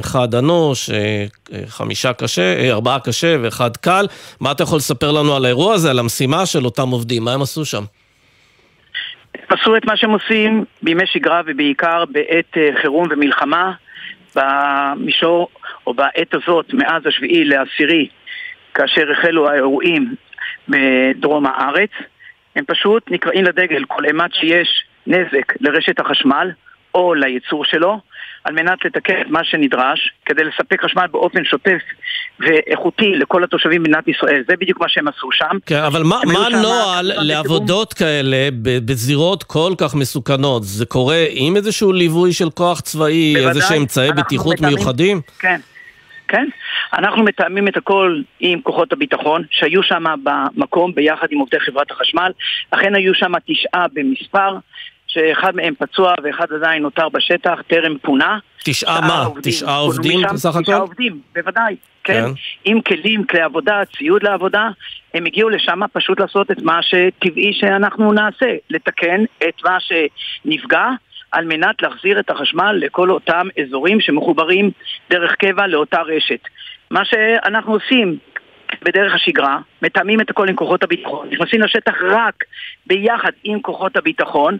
[0.00, 0.90] אחד אנוש,
[1.66, 4.06] חמישה קשה, ארבעה קשה ואחד קל.
[4.40, 7.24] מה אתה יכול לספר לנו על האירוע הזה, על המשימה של אותם עובדים?
[7.24, 7.82] מה הם עשו שם?
[9.34, 13.72] הם עשו את מה שהם עושים בימי שגרה ובעיקר בעת חירום ומלחמה.
[14.36, 15.48] במישור,
[15.86, 18.08] או בעת הזאת, מאז השביעי לעשירי,
[18.74, 20.14] כאשר החלו האירועים
[20.68, 21.90] בדרום הארץ,
[22.56, 26.50] הם פשוט נקראים לדגל כל אימת שיש נזק לרשת החשמל
[26.94, 28.00] או לייצור שלו,
[28.44, 31.78] על מנת לתקן את מה שנדרש כדי לספק חשמל באופן שוטף
[32.40, 34.42] ואיכותי לכל התושבים במדינת ישראל.
[34.48, 35.58] זה בדיוק מה שהם עשו שם.
[35.66, 40.62] כן, אבל מה הנוהל לעבודות כאלה בזירות כל כך מסוכנות?
[40.64, 45.20] זה קורה עם איזשהו ליווי של כוח צבאי, איזה שהם אמצעי בטיחות מתאמים, מיוחדים?
[45.38, 45.60] כן.
[46.30, 46.48] כן?
[46.92, 52.32] אנחנו מתאמים את הכל עם כוחות הביטחון שהיו שם במקום ביחד עם עובדי חברת החשמל.
[52.70, 54.56] אכן היו שם תשעה במספר.
[55.12, 58.38] שאחד מהם פצוע ואחד עדיין נותר בשטח, טרם פונה.
[58.64, 59.24] תשעה מה?
[59.24, 60.62] עובדים, תשעה עובדים בסך הכל?
[60.62, 62.12] תשעה עובדים, בוודאי, כן.
[62.12, 62.30] כן.
[62.64, 64.68] עם כלים, כלי עבודה, ציוד לעבודה,
[65.14, 70.86] הם הגיעו לשם פשוט לעשות את מה שטבעי שאנחנו נעשה, לתקן את מה שנפגע.
[71.32, 74.70] על מנת להחזיר את החשמל לכל אותם אזורים שמחוברים
[75.10, 76.40] דרך קבע לאותה רשת.
[76.90, 78.18] מה שאנחנו עושים
[78.82, 82.44] בדרך השגרה, מתאמים את הכל עם כוחות הביטחון, נכנסים לשטח רק
[82.86, 84.58] ביחד עם כוחות הביטחון,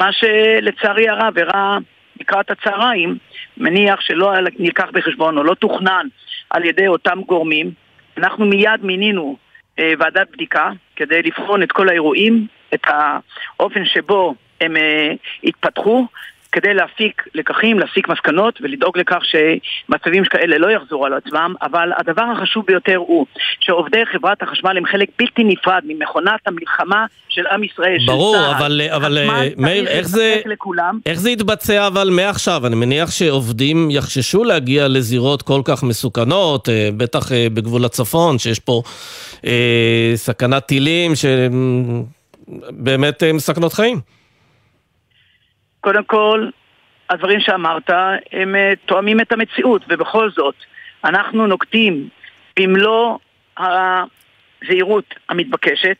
[0.00, 1.78] מה שלצערי הרב הראה
[2.20, 3.18] לקראת הצהריים,
[3.56, 6.06] מניח שלא נלקח בחשבון או לא תוכנן
[6.50, 7.70] על ידי אותם גורמים.
[8.16, 9.36] אנחנו מיד מינינו
[9.78, 15.12] אה, ועדת בדיקה כדי לבחון את כל האירועים, את האופן שבו הם אה,
[15.44, 16.06] התפתחו,
[16.54, 22.22] כדי להפיק לקחים, להסיק מסקנות ולדאוג לכך שמצבים כאלה לא יחזרו על עצמם, אבל הדבר
[22.22, 23.26] החשוב ביותר הוא
[23.60, 27.98] שעובדי חברת החשמל הם חלק בלתי נפרד ממכונת המלחמה של עם ישראל.
[28.06, 30.40] ברור, של אבל, אבל אה, מאיר, איך זה,
[31.06, 32.66] איך זה יתבצע אבל מעכשיו?
[32.66, 38.58] אני מניח שעובדים יחששו להגיע לזירות כל כך מסוכנות, אה, בטח אה, בגבול הצפון, שיש
[38.58, 38.82] פה
[39.46, 41.12] אה, סכנת טילים
[42.44, 44.00] שבאמת מסכנות חיים.
[45.80, 46.48] קודם כל,
[47.10, 47.90] הדברים שאמרת
[48.32, 50.54] הם אה, תואמים את המציאות, ובכל זאת,
[51.04, 52.08] אנחנו נוקטים
[52.58, 53.18] במלוא
[53.58, 55.96] הזהירות המתבקשת,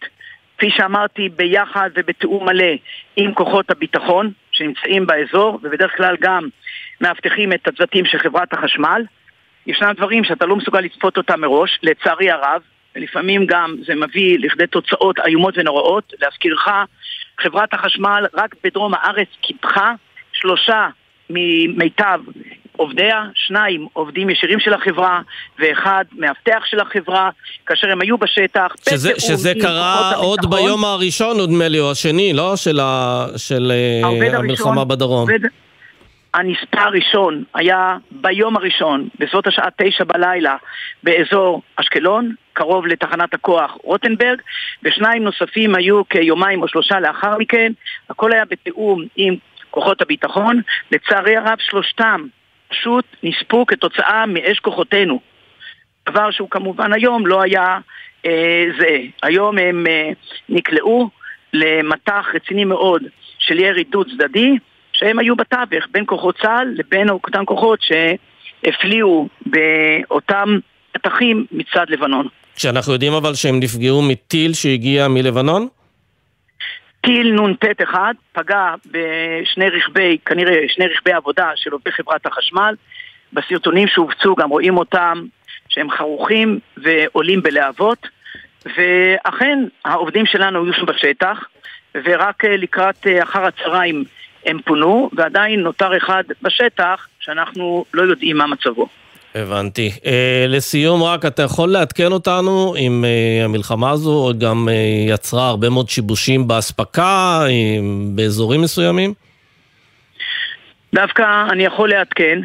[0.57, 2.73] כפי שאמרתי, ביחד ובתיאום מלא
[3.17, 6.49] עם כוחות הביטחון שנמצאים באזור, ובדרך כלל גם
[7.01, 9.03] מאבטחים את הצוותים של חברת החשמל.
[9.67, 12.63] ישנם דברים שאתה לא מסוגל לצפות אותם מראש, לצערי הרב,
[12.97, 16.13] ולפעמים גם זה מביא לכדי תוצאות איומות ונוראות.
[16.23, 16.69] להזכירך,
[17.41, 19.93] חברת החשמל רק בדרום הארץ קיפחה
[20.33, 20.89] שלושה
[21.31, 22.21] ממיטב
[22.77, 25.21] עובדיה, שניים עובדים ישירים של החברה
[25.59, 27.31] ואחד מאבטח של החברה,
[27.67, 28.67] כאשר הם היו בשטח.
[28.91, 32.57] שזה, שזה קרה עוד ביום הראשון, נדמה לי, או השני, לא?
[32.57, 35.21] של, ה, של אה, המלחמה הראשון, בדרום.
[35.21, 35.41] עובד,
[36.35, 40.57] הנספה הראשון היה ביום הראשון, בסביבות השעה תשע בלילה,
[41.03, 44.41] באזור אשקלון, קרוב לתחנת הכוח רוטנברג,
[44.83, 47.73] ושניים נוספים היו כיומיים או שלושה לאחר מכן.
[48.11, 49.37] הכל היה בתיאום עם
[49.71, 50.61] כוחות הביטחון.
[50.91, 52.27] לצערי הרב, שלושתם
[52.69, 55.21] פשוט נספו כתוצאה מאש כוחותינו.
[56.09, 57.79] דבר שהוא כמובן היום לא היה
[58.27, 58.99] אה, זה.
[59.23, 60.11] היום הם אה,
[60.49, 61.11] נקלעו
[61.53, 63.03] למטח רציני מאוד
[63.39, 64.59] של ירי דו צדדי.
[64.95, 70.59] שהם היו בתווך בין כוחות צה"ל לבין אותם כוחות שהפליאו באותם
[70.93, 72.29] פתחים מצד לבנון.
[72.57, 75.69] כשאנחנו יודעים אבל שהם נפגעו מטיל שהגיע מלבנון?
[77.01, 82.75] טיל נ"ט אחד פגע בשני רכבי, כנראה שני רכבי עבודה של עובדי חברת החשמל.
[83.33, 85.25] בסרטונים שהופצו גם רואים אותם
[85.69, 88.07] שהם חרוכים ועולים בלהבות.
[88.67, 91.39] ואכן העובדים שלנו היו שם בשטח,
[91.95, 94.05] ורק לקראת אחר הצהריים
[94.47, 98.89] הם פונו, ועדיין נותר אחד בשטח שאנחנו לא יודעים מה מצבו.
[99.35, 99.89] הבנתי.
[99.89, 100.09] Uh,
[100.49, 105.89] לסיום רק, אתה יכול לעדכן אותנו אם uh, המלחמה הזו גם uh, יצרה הרבה מאוד
[105.89, 107.83] שיבושים באספקה, uh,
[108.17, 109.15] באזורים מסוימים?
[110.95, 112.41] דווקא אני יכול לעדכן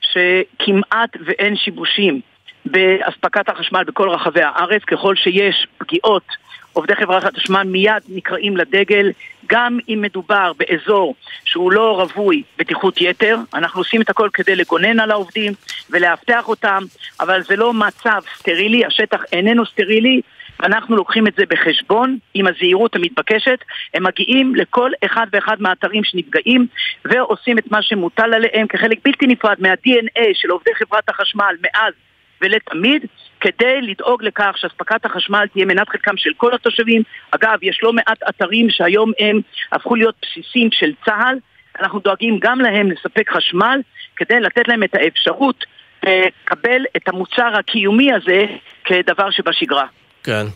[0.00, 2.20] שכמעט ואין שיבושים
[2.64, 6.24] באספקת החשמל בכל רחבי הארץ, ככל שיש פגיעות
[6.72, 9.10] עובדי חברת החשמל מיד נקראים לדגל,
[9.46, 15.00] גם אם מדובר באזור שהוא לא רווי בטיחות יתר, אנחנו עושים את הכל כדי לגונן
[15.00, 15.52] על העובדים
[15.90, 16.82] ולאבטח אותם,
[17.20, 20.20] אבל זה לא מצב סטרילי, השטח איננו סטרילי,
[20.60, 23.58] ואנחנו לוקחים את זה בחשבון עם הזהירות המתבקשת.
[23.94, 26.66] הם מגיעים לכל אחד ואחד מהאתרים שנפגעים
[27.04, 31.94] ועושים את מה שמוטל עליהם כחלק בלתי נפרד מה-DNA של עובדי חברת החשמל מאז
[32.40, 33.06] ולתמיד,
[33.40, 37.02] כדי לדאוג לכך שאספקת החשמל תהיה מנת חלקם של כל התושבים.
[37.30, 39.40] אגב, יש לא מעט אתרים שהיום הם
[39.72, 41.38] הפכו להיות בסיסים של צה"ל,
[41.80, 43.80] אנחנו דואגים גם להם לספק חשמל,
[44.16, 45.64] כדי לתת להם את האפשרות
[46.02, 48.44] לקבל את המוצר הקיומי הזה
[48.84, 49.86] כדבר שבשגרה.
[50.24, 50.46] כן.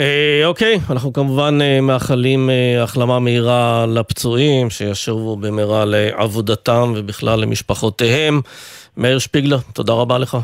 [0.00, 8.40] אה, אוקיי, אנחנו כמובן אה, מאחלים אה, החלמה מהירה לפצועים, שישובו במהרה לעבודתם ובכלל למשפחותיהם.
[8.96, 10.36] מאיר שפיגלר, תודה רבה לך.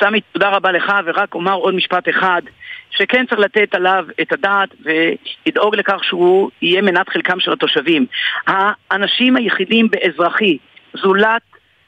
[0.00, 2.42] סמי, תודה רבה לך, ורק אומר עוד משפט אחד,
[2.90, 8.06] שכן צריך לתת עליו את הדעת ולדאוג לכך שהוא יהיה מנת חלקם של התושבים.
[8.46, 10.58] האנשים היחידים באזרחי,
[10.94, 11.42] זולת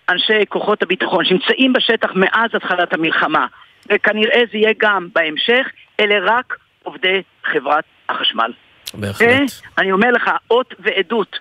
[0.09, 3.47] אנשי כוחות הביטחון, שנמצאים בשטח מאז התחלת המלחמה,
[3.93, 5.67] וכנראה זה יהיה גם בהמשך,
[6.01, 8.53] אלה רק עובדי חברת החשמל.
[8.95, 9.51] בהחלט.
[9.79, 11.39] ואני אומר לך, אות ועדות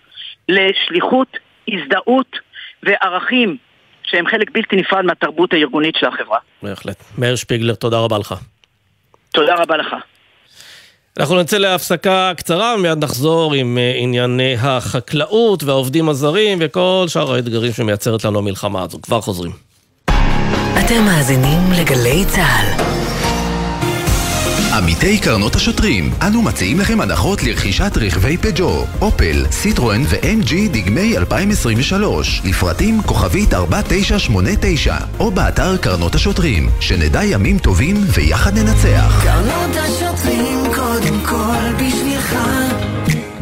[0.49, 2.39] לשליחות, הזדהות
[2.83, 3.57] וערכים
[4.07, 6.37] שהם חלק בלתי נפרד מהתרבות הארגונית של החברה.
[6.63, 7.03] בהחלט.
[7.17, 8.35] מאיר שפיגלר, תודה רבה לך.
[9.31, 9.95] תודה רבה לך.
[11.19, 17.71] אנחנו נצא להפסקה קצרה, ומיד נחזור עם אה, ענייני החקלאות והעובדים הזרים וכל שאר האתגרים
[17.71, 19.01] שמייצרת לנו המלחמה הזו.
[19.01, 19.51] כבר חוזרים.
[20.85, 22.94] אתם מאזינים לגלי צה"ל.
[24.77, 32.41] עמיתי קרנות השוטרים, אנו מציעים לכם הנחות לרכישת רכבי פג'ו, אופל, סיטרואן ו-MG דגמי 2023,
[32.45, 39.23] לפרטים כוכבית 4989, או באתר קרנות השוטרים, שנדע ימים טובים ויחד ננצח.
[39.23, 41.44] קרנות השוטרים קודם כל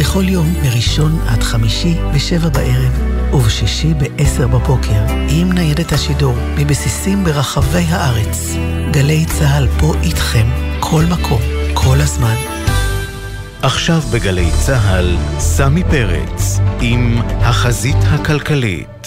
[0.00, 3.00] בכל יום, מראשון עד חמישי, בשבע בערב,
[3.34, 8.54] ובשישי בעשר בבוקר, עם ניידת השידור, מבסיסים ברחבי הארץ.
[8.90, 10.46] גלי צה"ל פה איתכם,
[10.80, 11.40] כל מקום,
[11.74, 12.34] כל הזמן.
[13.62, 18.99] עכשיו בגלי צה"ל, סמי פרץ, עם החזית הכלכלית.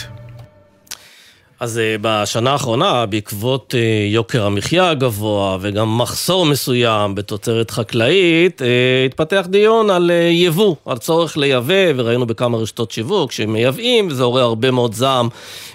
[1.63, 3.77] אז uh, בשנה האחרונה, בעקבות uh,
[4.13, 8.65] יוקר המחיה הגבוה וגם מחסור מסוים בתוצרת חקלאית, uh,
[9.05, 14.71] התפתח דיון על יבוא, על צורך לייבא, וראינו בכמה רשתות שיווק שמייבאים, וזה עורר הרבה
[14.71, 15.29] מאוד זעם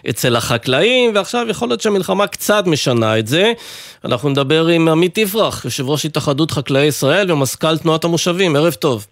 [0.08, 3.52] אצל החקלאים, ועכשיו יכול להיות שהמלחמה קצת משנה את זה.
[4.04, 9.06] אנחנו נדבר עם עמית יפרח, יושב ראש התאחדות חקלאי ישראל ומזכ"ל תנועת המושבים, ערב טוב.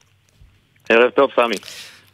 [0.88, 1.56] ערב טוב, סמי.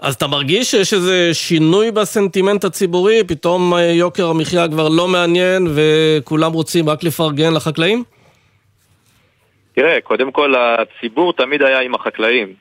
[0.03, 3.25] אז אתה מרגיש שיש איזה שינוי בסנטימנט הציבורי?
[3.29, 8.05] פתאום אה, יוקר המחיה כבר לא מעניין וכולם רוצים רק לפרגן לחקלאים?
[9.75, 12.55] תראה, קודם כל הציבור תמיד היה עם החקלאים.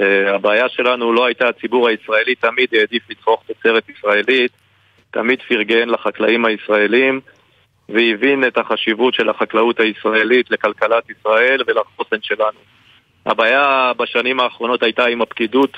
[0.00, 4.52] אה, הבעיה שלנו לא הייתה הציבור הישראלי, תמיד העדיף לצרוך תוצרת ישראלית,
[5.10, 7.20] תמיד פרגן לחקלאים הישראלים,
[7.88, 12.58] והבין את החשיבות של החקלאות הישראלית לכלכלת ישראל ולחוסן שלנו.
[13.26, 15.76] הבעיה בשנים האחרונות הייתה עם הפקידות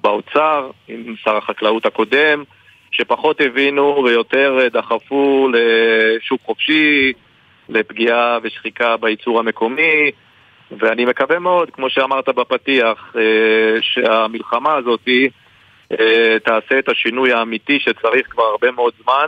[0.00, 2.44] באוצר, עם שר החקלאות הקודם,
[2.90, 7.12] שפחות הבינו ויותר דחפו לשוק חופשי,
[7.68, 10.10] לפגיעה ושחיקה בייצור המקומי,
[10.70, 15.08] ואני מקווה מאוד, כמו שאמרת בפתיח, אה, שהמלחמה הזאת
[15.92, 19.26] אה, תעשה את השינוי האמיתי שצריך כבר הרבה מאוד זמן.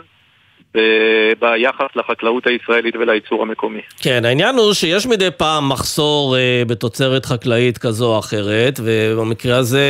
[1.41, 3.81] ביחס לחקלאות הישראלית ולייצור המקומי.
[4.03, 9.87] כן, העניין הוא שיש מדי פעם מחסור אה, בתוצרת חקלאית כזו או אחרת, ובמקרה הזה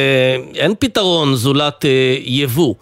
[0.55, 2.75] אין פתרון זולת אה, יבוא.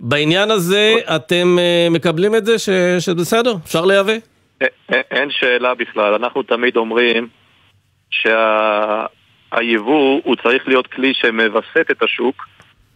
[0.00, 4.12] בעניין הזה אתם אה, מקבלים את זה ש, שבסדר, אפשר לייבא?
[4.60, 7.28] אין, אין שאלה בכלל, אנחנו תמיד אומרים
[8.10, 9.10] שהיבוא
[10.24, 12.46] הוא צריך להיות כלי שמווסת את השוק,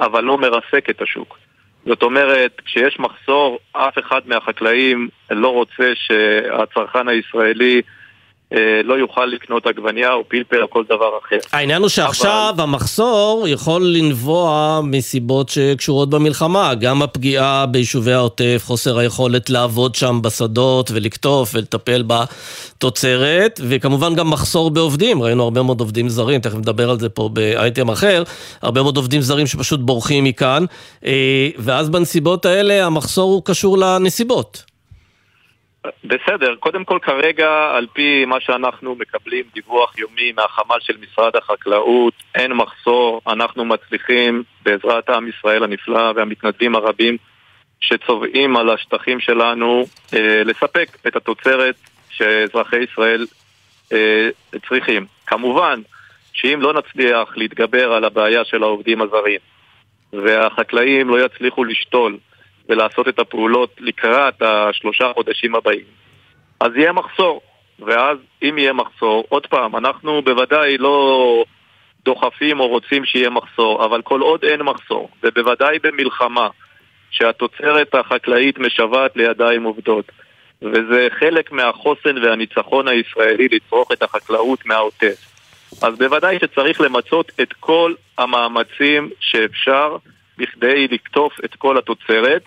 [0.00, 1.38] אבל לא מרסק את השוק.
[1.86, 7.82] זאת אומרת, כשיש מחסור, אף אחד מהחקלאים לא רוצה שהצרכן הישראלי
[8.84, 11.36] לא יוכל לקנות עגבנייה או פלפל או כל דבר אחר.
[11.52, 12.62] העניין הוא שעכשיו אבל...
[12.62, 20.90] המחסור יכול לנבוע מסיבות שקשורות במלחמה, גם הפגיעה ביישובי העוטף, חוסר היכולת לעבוד שם בשדות
[20.90, 26.98] ולקטוף ולטפל בתוצרת, וכמובן גם מחסור בעובדים, ראינו הרבה מאוד עובדים זרים, תכף נדבר על
[26.98, 28.22] זה פה באייטם אחר,
[28.62, 30.64] הרבה מאוד עובדים זרים שפשוט בורחים מכאן,
[31.06, 34.67] אה, ואז בנסיבות האלה המחסור הוא קשור לנסיבות.
[36.04, 42.14] בסדר, קודם כל כרגע, על פי מה שאנחנו מקבלים דיווח יומי מהחמ"ל של משרד החקלאות,
[42.34, 47.16] אין מחסור, אנחנו מצליחים בעזרת עם ישראל הנפלא והמתנדבים הרבים
[47.80, 51.74] שצובעים על השטחים שלנו אה, לספק את התוצרת
[52.10, 53.26] שאזרחי ישראל
[53.92, 54.28] אה,
[54.68, 55.06] צריכים.
[55.26, 55.80] כמובן
[56.32, 59.40] שאם לא נצליח להתגבר על הבעיה של העובדים הזרים
[60.12, 62.18] והחקלאים לא יצליחו לשתול
[62.68, 65.84] ולעשות את הפעולות לקראת השלושה חודשים הבאים,
[66.60, 67.40] אז יהיה מחסור.
[67.78, 71.44] ואז אם יהיה מחסור, עוד פעם, אנחנו בוודאי לא
[72.04, 76.48] דוחפים או רוצים שיהיה מחסור, אבל כל עוד אין מחסור, ובוודאי במלחמה,
[77.10, 80.04] שהתוצרת החקלאית משוועת לידיים עובדות,
[80.62, 85.16] וזה חלק מהחוסן והניצחון הישראלי לצרוך את החקלאות מהעוטף.
[85.82, 89.96] אז בוודאי שצריך למצות את כל המאמצים שאפשר
[90.38, 92.42] בכדי לקטוף את כל התוצרת,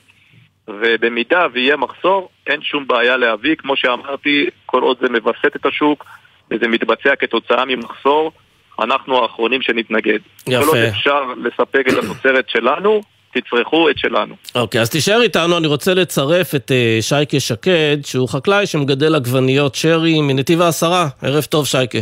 [0.68, 3.56] ובמידה ויהיה מחסור, אין שום בעיה להביא.
[3.56, 6.06] כמו שאמרתי, כל עוד זה מווסת את השוק
[6.52, 8.32] וזה מתבצע כתוצאה ממחסור,
[8.80, 10.20] אנחנו האחרונים שנתנגד.
[10.48, 10.62] יפה.
[10.62, 13.02] כל עוד אפשר לספק את התוצרת שלנו,
[13.34, 14.36] תצרכו את שלנו.
[14.56, 19.16] אוקיי, okay, אז תישאר איתנו, אני רוצה לצרף את uh, שייקה שקד, שהוא חקלאי שמגדל
[19.16, 21.08] עגבניות שרי מנתיב העשרה.
[21.22, 22.00] ערב טוב, שייקה.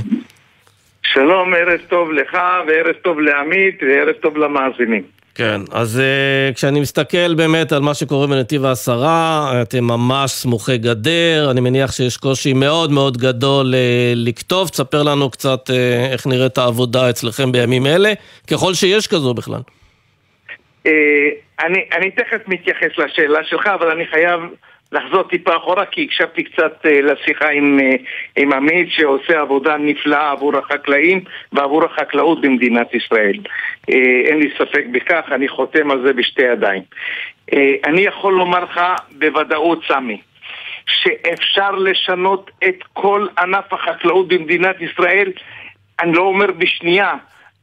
[1.04, 5.18] שלום, ערב טוב לך, וערב טוב לעמית, וערב טוב למאזינים.
[5.39, 11.52] כן, אז uh, כשאני מסתכל באמת על מה שקורה בנתיב העשרה, אתם ממש סמוכי גדר,
[11.52, 13.75] אני מניח שיש קושי מאוד מאוד גדול uh,
[14.15, 15.73] לכתוב, תספר לנו קצת uh,
[16.13, 18.13] איך נראית העבודה אצלכם בימים אלה,
[18.52, 19.62] ככל שיש כזו בכלל.
[20.86, 20.89] Uh,
[21.65, 24.39] אני, אני תכף מתייחס לשאלה שלך, אבל אני חייב
[24.91, 27.97] לחזור טיפה אחורה כי הקשבתי קצת uh, לשיחה עם, uh,
[28.38, 31.23] עם עמית שעושה עבודה נפלאה עבור החקלאים
[31.54, 33.36] ועבור החקלאות במדינת ישראל.
[33.91, 33.93] Uh,
[34.25, 36.82] אין לי ספק בכך, אני חותם על זה בשתי ידיים.
[37.86, 40.21] אני יכול לומר לך בוודאות, סמי,
[40.88, 45.32] שאפשר לשנות את כל ענף החקלאות במדינת ישראל,
[46.02, 47.13] אני לא אומר בשנייה,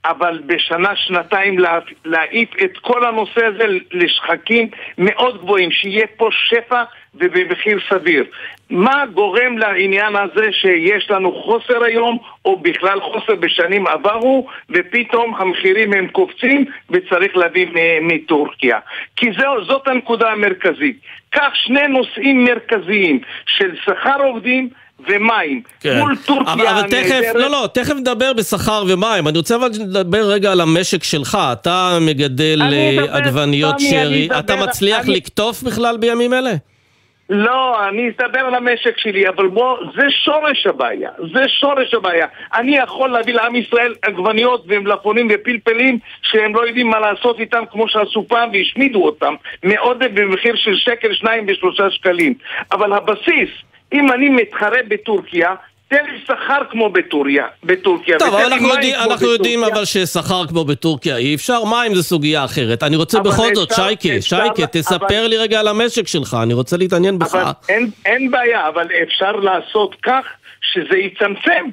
[0.05, 1.57] אבל בשנה, שנתיים
[2.05, 6.83] להעיף את כל הנושא הזה לשחקים מאוד גבוהים, שיהיה פה שפע
[7.19, 8.25] ובמחיר סביר.
[8.71, 15.93] מה גורם לעניין הזה שיש לנו חוסר היום, או בכלל חוסר בשנים עברו, ופתאום המחירים
[15.93, 17.67] הם קופצים וצריך להביא
[18.03, 18.79] מטורקיה?
[19.17, 21.01] כי זו, זאת הנקודה המרכזית.
[21.33, 24.69] כך שני נושאים מרכזיים של שכר עובדים
[25.09, 25.99] ומים כן.
[25.99, 29.29] מול טורקיה אבל, אבל תכף, לא, לא, תכף נדבר בשכר ומים.
[29.29, 31.39] אני רוצה אבל לדבר רגע על המשק שלך.
[31.53, 35.15] אתה מגדל אה, עגבניות שרי, אתה מצליח אני...
[35.15, 36.53] לקטוף בכלל בימים אלה?
[37.31, 42.27] לא, אני אסתבר על המשק שלי, אבל בוא, זה שורש הבעיה, זה שורש הבעיה.
[42.55, 47.89] אני יכול להביא לעם ישראל עגבניות ומלפונים ופלפלים שהם לא יודעים מה לעשות איתם כמו
[47.89, 49.35] שעשו פעם והשמידו אותם
[49.65, 52.35] מעודף במחיר של שקל, שניים ושלושה שקלים.
[52.73, 53.51] אבל הבסיס,
[53.93, 55.55] אם אני מתחרה בטורקיה,
[55.89, 58.19] תן לי שכר כמו בטוריה, בטורקיה.
[58.19, 62.45] טוב, אבל אנחנו, יודע, אנחנו יודעים אבל ששכר כמו בטורקיה אי אפשר, מים זה סוגיה
[62.45, 62.83] אחרת.
[62.83, 65.27] אני רוצה בכל זאת, שייקה, שייקה, תספר אבל...
[65.27, 67.53] לי רגע על המשק שלך, אני רוצה להתעניין בך.
[67.69, 70.25] אין, אין בעיה, אבל אפשר לעשות כך
[70.61, 71.65] שזה יצמצם.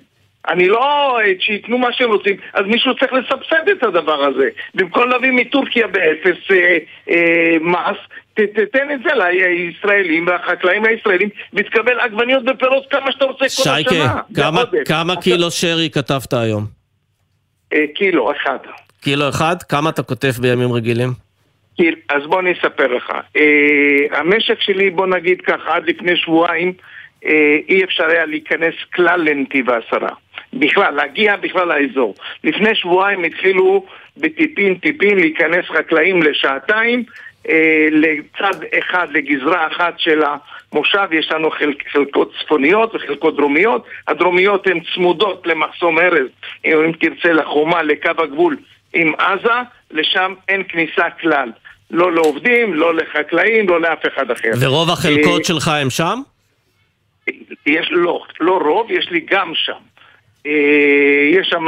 [0.48, 1.20] אני לא...
[1.40, 4.50] שייתנו מה שהם רוצים, אז מישהו צריך לסבסד את הדבר הזה.
[4.76, 6.78] במקום להביא מטורקיה באפס אה,
[7.10, 7.98] אה, מס,
[8.34, 13.74] תתן את זה לישראלים והחקלאים הישראלים ותקבל עגבניות ופירות כמה שאתה רוצה כל השנה.
[13.74, 16.66] שייקה, כמה, כמה קילו שרי כתבת היום?
[17.74, 18.58] אה, קילו אחד.
[19.02, 19.64] קילו אחד?
[19.64, 21.10] כמה אתה כותב בימים רגילים?
[22.10, 23.12] אז בוא אני אספר לך.
[23.38, 26.74] אה, המשק שלי, בוא נגיד ככה, עד לפני שבועיים
[27.26, 30.10] אה, אי אפשר היה להיכנס כלל לנתיב העשרה.
[30.54, 32.16] בכלל, להגיע בכלל לאזור.
[32.44, 33.86] לפני שבועיים התחילו
[34.18, 37.04] בטיפין טיפין להיכנס חקלאים לשעתיים
[37.92, 43.86] לצד אחד, לגזרה אחת של המושב, יש לנו חלק, חלקות צפוניות וחלקות דרומיות.
[44.08, 46.28] הדרומיות הן צמודות למחסום ארז,
[46.66, 48.58] אם תרצה לחומה, לקו הגבול
[48.94, 49.60] עם עזה,
[49.92, 51.52] לשם אין כניסה כלל.
[51.92, 54.52] לא לעובדים, לא לחקלאים, לא לאף אחד אחר.
[54.62, 56.20] ורוב החלקות אה, שלך הם שם?
[57.66, 59.93] יש, לא, לא רוב, יש לי גם שם.
[60.48, 61.66] אה, יש שם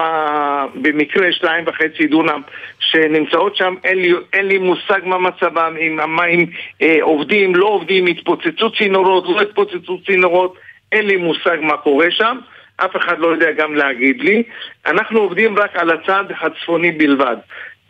[0.76, 2.42] במקרה שתיים וחצי דונם
[2.80, 6.46] שנמצאות שם, אין לי, אין לי מושג מה מצבם, אם המים
[6.82, 10.58] אה, עובדים, לא עובדים, התפוצצו צינורות, לא התפוצצו צינורות,
[10.92, 12.38] אין לי מושג מה קורה שם,
[12.78, 14.44] אף אחד לא יודע גם להגיד לי.
[14.86, 17.38] אנחנו עובדים רק על הצד הצפוני בלבד.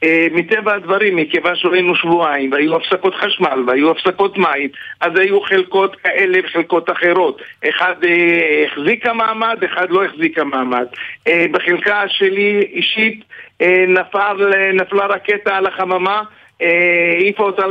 [0.06, 4.70] אה, מטבע הדברים, מכיוון שהיינו שבועיים, והיו הפסקות חשמל, והיו הפסקות מים,
[5.01, 7.41] אז היו חלקות כאלה וחלקות אחרות.
[7.70, 10.86] אחד אה, החזיקה מעמד, אחד לא החזיקה מעמד.
[11.28, 13.24] אה, בחלקה שלי אישית
[13.62, 16.22] אה, נפל, נפלה רקטה על החממה,
[16.62, 17.68] אה, העיפה אה, אותה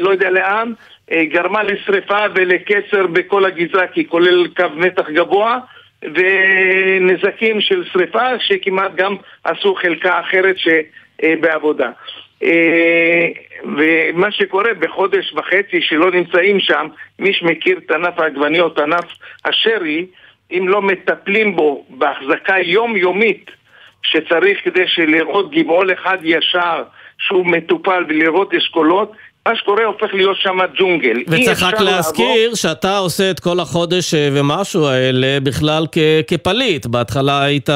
[0.00, 0.72] לא יודע לאן,
[1.12, 5.58] אה, גרמה לשריפה ולקצר בכל הגזרה, כי כולל קו מתח גבוה.
[6.02, 10.68] ונזקים של שריפה שכמעט גם עשו חלקה אחרת ש...
[11.22, 11.90] אה, בעבודה.
[12.42, 13.26] אה,
[13.76, 16.86] ומה שקורה בחודש וחצי שלא נמצאים שם,
[17.18, 19.04] מי שמכיר את ענף העגבניות, ענף
[19.44, 20.06] השרי,
[20.50, 23.50] אם לא מטפלים בו בהחזקה יומיומית
[24.02, 26.82] שצריך כדי שלראות גבעול אחד ישר
[27.18, 29.12] שהוא מטופל ולראות אשכולות,
[29.46, 31.16] מה שקורה הופך להיות שם ג'ונגל.
[31.28, 32.56] וצריך רק להזכיר לעבור...
[32.56, 36.86] שאתה עושה את כל החודש אה, ומשהו האלה בכלל כ- כפליט.
[36.86, 37.68] בהתחלה היית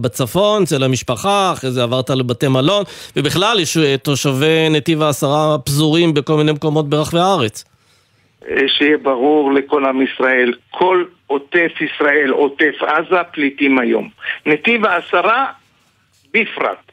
[0.00, 2.84] בצפון, אצל המשפחה, אחרי זה עברת לבתי מלון,
[3.16, 7.64] ובכלל יש אה, תושבי נתיב העשרה פזורים בכל מיני מקומות ברחבי הארץ.
[8.50, 14.08] אה, שיהיה ברור לכל עם ישראל, כל עוטף ישראל, עוטף עזה, פליטים היום.
[14.46, 15.46] נתיב העשרה
[16.34, 16.85] בפרט.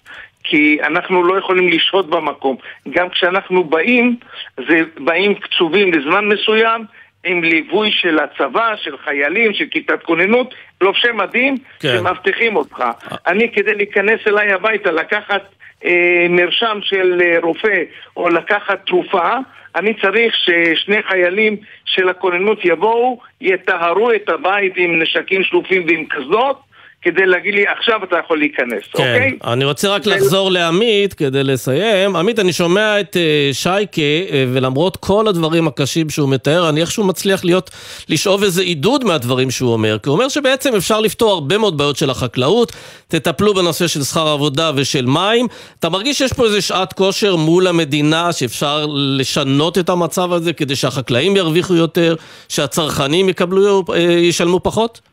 [0.43, 2.55] כי אנחנו לא יכולים לשהות במקום.
[2.89, 4.15] גם כשאנחנו באים,
[4.57, 6.85] זה באים קצובים לזמן מסוים,
[7.23, 11.89] עם ליווי של הצבא, של חיילים, של כיתת כוננות, לובשי מדים, כן.
[11.97, 12.83] שמאבטחים אותך.
[13.27, 15.41] אני כדי להיכנס אליי הביתה, לקחת
[15.85, 17.83] אה, מרשם של אה, רופא
[18.17, 19.29] או לקחת תרופה,
[19.75, 26.59] אני צריך ששני חיילים של הכוננות יבואו, יטהרו את הבית עם נשקים שלופים ועם קסדות,
[27.03, 28.99] כדי להגיד לי, עכשיו אתה יכול להיכנס, כן.
[28.99, 29.37] אוקיי?
[29.43, 32.15] אני רוצה רק לחזור לעמית כדי לסיים.
[32.15, 37.03] עמית, אני שומע את uh, שייקה, uh, ולמרות כל הדברים הקשים שהוא מתאר, אני איכשהו
[37.03, 37.69] מצליח להיות,
[38.09, 39.97] לשאוב איזה עידוד מהדברים שהוא אומר.
[40.03, 42.71] כי הוא אומר שבעצם אפשר לפתור הרבה מאוד בעיות של החקלאות,
[43.07, 45.47] תטפלו בנושא של שכר עבודה ושל מים.
[45.79, 50.75] אתה מרגיש שיש פה איזה שעת כושר מול המדינה, שאפשר לשנות את המצב הזה כדי
[50.75, 52.15] שהחקלאים ירוויחו יותר,
[52.49, 55.12] שהצרכנים יקבלו, uh, ישלמו פחות?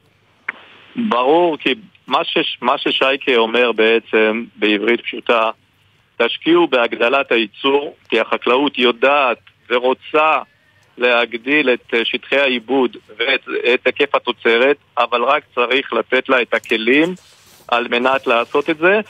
[0.97, 1.75] ברור, כי
[2.07, 5.51] מה, ש, מה ששייקה אומר בעצם, בעברית פשוטה,
[6.17, 9.39] תשקיעו בהגדלת הייצור, כי החקלאות יודעת
[9.71, 10.39] ורוצה
[10.99, 16.55] להגדיל את אה, שטחי העיבוד ואת את היקף התוצרת, אבל רק צריך לתת לה את
[16.55, 17.15] הכלים
[17.69, 19.01] על מנת לעשות את זה,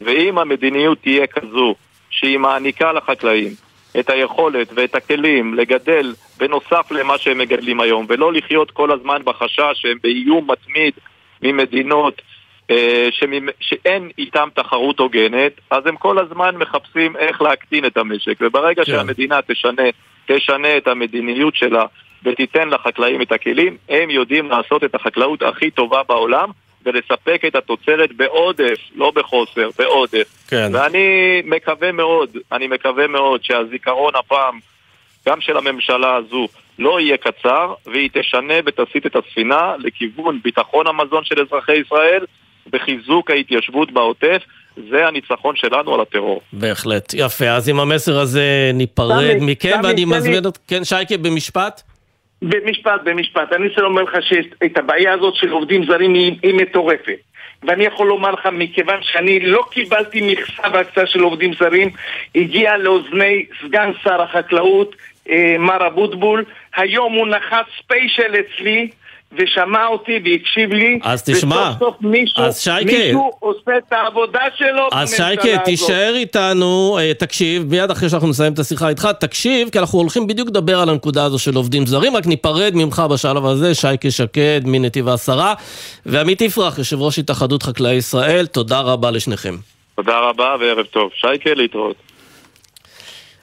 [0.00, 1.74] ואם המדיניות תהיה כזו
[2.10, 3.50] שהיא מעניקה לחקלאים
[3.98, 9.72] את היכולת ואת הכלים לגדל בנוסף למה שהם מגדלים היום, ולא לחיות כל הזמן בחשש
[9.74, 10.94] שהם באיום מתמיד
[11.42, 12.22] ממדינות
[12.70, 13.48] אה, שממ...
[13.60, 18.36] שאין איתם תחרות הוגנת, אז הם כל הזמן מחפשים איך להקטין את המשק.
[18.40, 18.92] וברגע כן.
[18.92, 19.82] שהמדינה תשנה,
[20.26, 21.84] תשנה את המדיניות שלה
[22.24, 26.50] ותיתן לחקלאים את הכלים, הם יודעים לעשות את החקלאות הכי טובה בעולם.
[26.86, 30.28] ולספק את התוצרת בעודף, לא בחוסר, בעודף.
[30.48, 30.70] כן.
[30.72, 34.58] ואני מקווה מאוד, אני מקווה מאוד שהזיכרון הפעם,
[35.28, 41.24] גם של הממשלה הזו, לא יהיה קצר, והיא תשנה ותסיט את הספינה לכיוון ביטחון המזון
[41.24, 42.24] של אזרחי ישראל
[42.72, 44.42] וחיזוק ההתיישבות בעוטף.
[44.90, 46.40] זה הניצחון שלנו על הטרור.
[46.52, 47.14] בהחלט.
[47.14, 50.58] יפה, אז עם המסר הזה ניפרד מכם, ואני מזמין את...
[50.68, 51.82] כן, שייקה, במשפט?
[52.42, 53.52] במשפט, במשפט.
[53.52, 57.18] אני רוצה לומר לך שאת הבעיה הזאת של עובדים זרים היא, היא מטורפת.
[57.62, 61.90] ואני יכול לומר לך, מכיוון שאני לא קיבלתי מכסה והקצאה של עובדים זרים,
[62.34, 64.96] הגיע לאוזני סגן שר החקלאות,
[65.30, 66.44] אה, מר אבוטבול,
[66.76, 68.88] היום הוא נחת ספיישל אצלי
[69.32, 70.98] ושמע אותי והקשיב לי.
[71.02, 75.64] אז תשמע, וסוף סוף מישהו, אז שייקה, מישהו עושה את העבודה שלו אז שייקה, הזאת.
[75.64, 80.26] תישאר איתנו, אה, תקשיב, מיד אחרי שאנחנו נסיים את השיחה איתך, תקשיב, כי אנחנו הולכים
[80.26, 84.60] בדיוק לדבר על הנקודה הזו של עובדים זרים, רק ניפרד ממך בשלב הזה, שייקה שקד
[84.64, 85.54] מנתיב העשרה,
[86.06, 89.54] ועמית יפרח, יושב ראש התאחדות חקלאי ישראל, תודה רבה לשניכם.
[89.94, 91.10] תודה רבה וערב טוב.
[91.14, 91.96] שייקה, להתראות.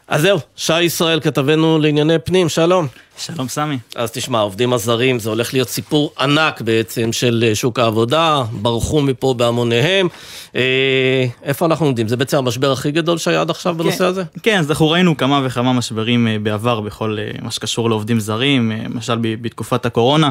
[0.07, 2.87] אז זהו, שי ישראל, כתבנו לענייני פנים, שלום.
[3.17, 3.77] שלום סמי.
[3.95, 9.01] אז תשמע, העובדים הזרים, זה הולך להיות סיפור ענק בעצם של אה, שוק העבודה, ברחו
[9.01, 10.07] מפה בהמוניהם.
[10.55, 12.07] אה, איפה אנחנו עומדים?
[12.07, 14.23] זה בעצם המשבר הכי גדול שהיה עד עכשיו בנושא כן, הזה?
[14.43, 18.71] כן, אז אנחנו ראינו כמה וכמה משברים אה, בעבר בכל אה, מה שקשור לעובדים זרים,
[18.71, 20.29] למשל בתקופת הקורונה,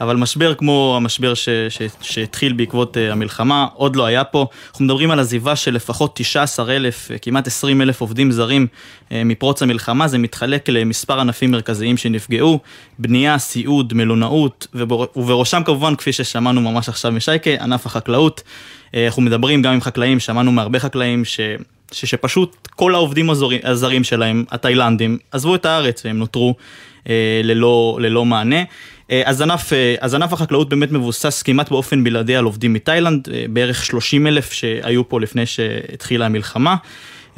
[0.00, 4.46] אבל משבר כמו המשבר ש, ש, שהתחיל בעקבות המלחמה, עוד לא היה פה.
[4.70, 8.66] אנחנו מדברים על עזיבה של לפחות 19 אלף, כמעט 20 אלף עובדים זרים
[9.10, 12.19] מפרוץ המלחמה, זה מתחלק למספר ענפים מרכזיים שנפגעו,
[12.98, 18.42] בנייה, סיעוד, מלונאות, ובר- ובראשם כמובן, כפי ששמענו ממש עכשיו משייקה, ענף החקלאות.
[18.94, 21.40] אה, אנחנו מדברים גם עם חקלאים, שמענו מהרבה חקלאים ש...
[21.92, 26.54] ש- שפשוט כל העובדים הזורים, הזרים שלהם, התאילנדים, עזבו את הארץ והם נותרו
[27.08, 28.62] אה, ללא, ללא מענה.
[29.10, 33.28] אה, אז ענף, אה, אז ענף החקלאות באמת מבוסס כמעט באופן בלעדי על עובדים מתאילנד,
[33.50, 36.76] בערך 30 אלף שהיו פה לפני שהתחילה המלחמה.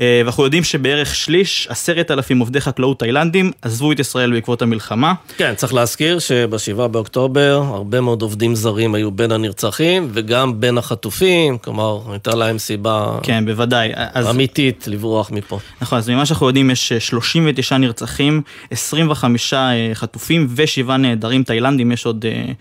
[0.01, 5.15] אה, ואנחנו יודעים שבערך שליש, עשרת אלפים עובדי חקלאות תאילנדים, עזבו את ישראל בעקבות המלחמה.
[5.37, 11.59] כן, צריך להזכיר שבשבעה באוקטובר הרבה מאוד עובדים זרים היו בין הנרצחים וגם בין החטופים,
[11.59, 13.93] כלומר, הייתה להם סיבה כן, בוודאי.
[13.95, 14.31] אז...
[14.31, 15.59] אמיתית לברוח מפה.
[15.81, 21.93] נכון, אז ממה שאנחנו יודעים יש אה, 39 נרצחים, 25 אה, חטופים ושבעה נעדרים תאילנדים,
[21.93, 22.53] יש עוד, אה, אה,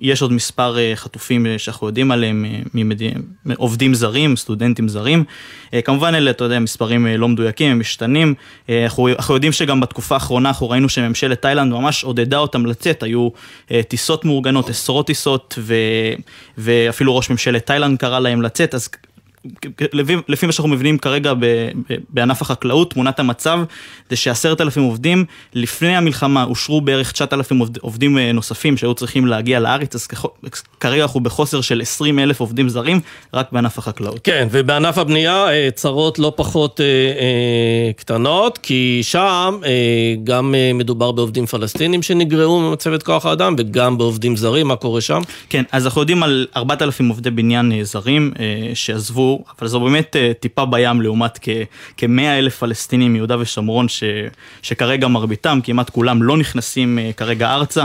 [0.00, 3.02] יש עוד מספר אה, חטופים אה, שאנחנו יודעים עליהם, אה, ממד...
[3.56, 5.24] עובדים זרים, סטודנטים זרים.
[5.74, 8.34] אה, כמובן אלה, אתה יודע, מספרים אה, לא מדויקים, הם משתנים.
[8.70, 13.02] אה, אנחנו, אנחנו יודעים שגם בתקופה האחרונה אנחנו ראינו שממשלת תאילנד ממש עודדה אותם לצאת,
[13.02, 13.28] היו
[13.70, 15.74] אה, טיסות מאורגנות, עשרות טיסות, ו...
[16.58, 18.88] ואפילו ראש ממשלת תאילנד קרא להם לצאת, אז
[19.92, 23.60] לפי, לפי מה שאנחנו מבינים כרגע ב, ב, בענף החקלאות, תמונת המצב
[24.10, 25.24] זה שעשרת אלפים עובדים,
[25.54, 30.08] לפני המלחמה אושרו בערך 9,000 עובד, עובדים אה, נוספים שהיו צריכים להגיע לארץ, אז
[30.80, 33.00] כרגע אנחנו בחוסר של 20 אלף עובדים זרים
[33.34, 34.20] רק בענף החקלאות.
[34.24, 39.70] כן, ובענף הבנייה אה, צרות לא פחות אה, אה, קטנות, כי שם אה,
[40.24, 45.20] גם מדובר בעובדים פלסטינים שנגרעו ממצבת כוח האדם וגם בעובדים זרים, מה קורה שם?
[45.48, 48.74] כן, אז אנחנו יודעים על 4,000 עובדי בניין זרים אה,
[49.32, 51.38] שעזבו, אבל זו באמת אה, טיפה בים לעומת
[51.96, 54.04] כ-100 אלף פלסטינים מיהודה ושומרון, ש,
[54.62, 57.84] שכרגע מרביתם, כמעט כולם לא נכנסים אה, כרגע ארצה.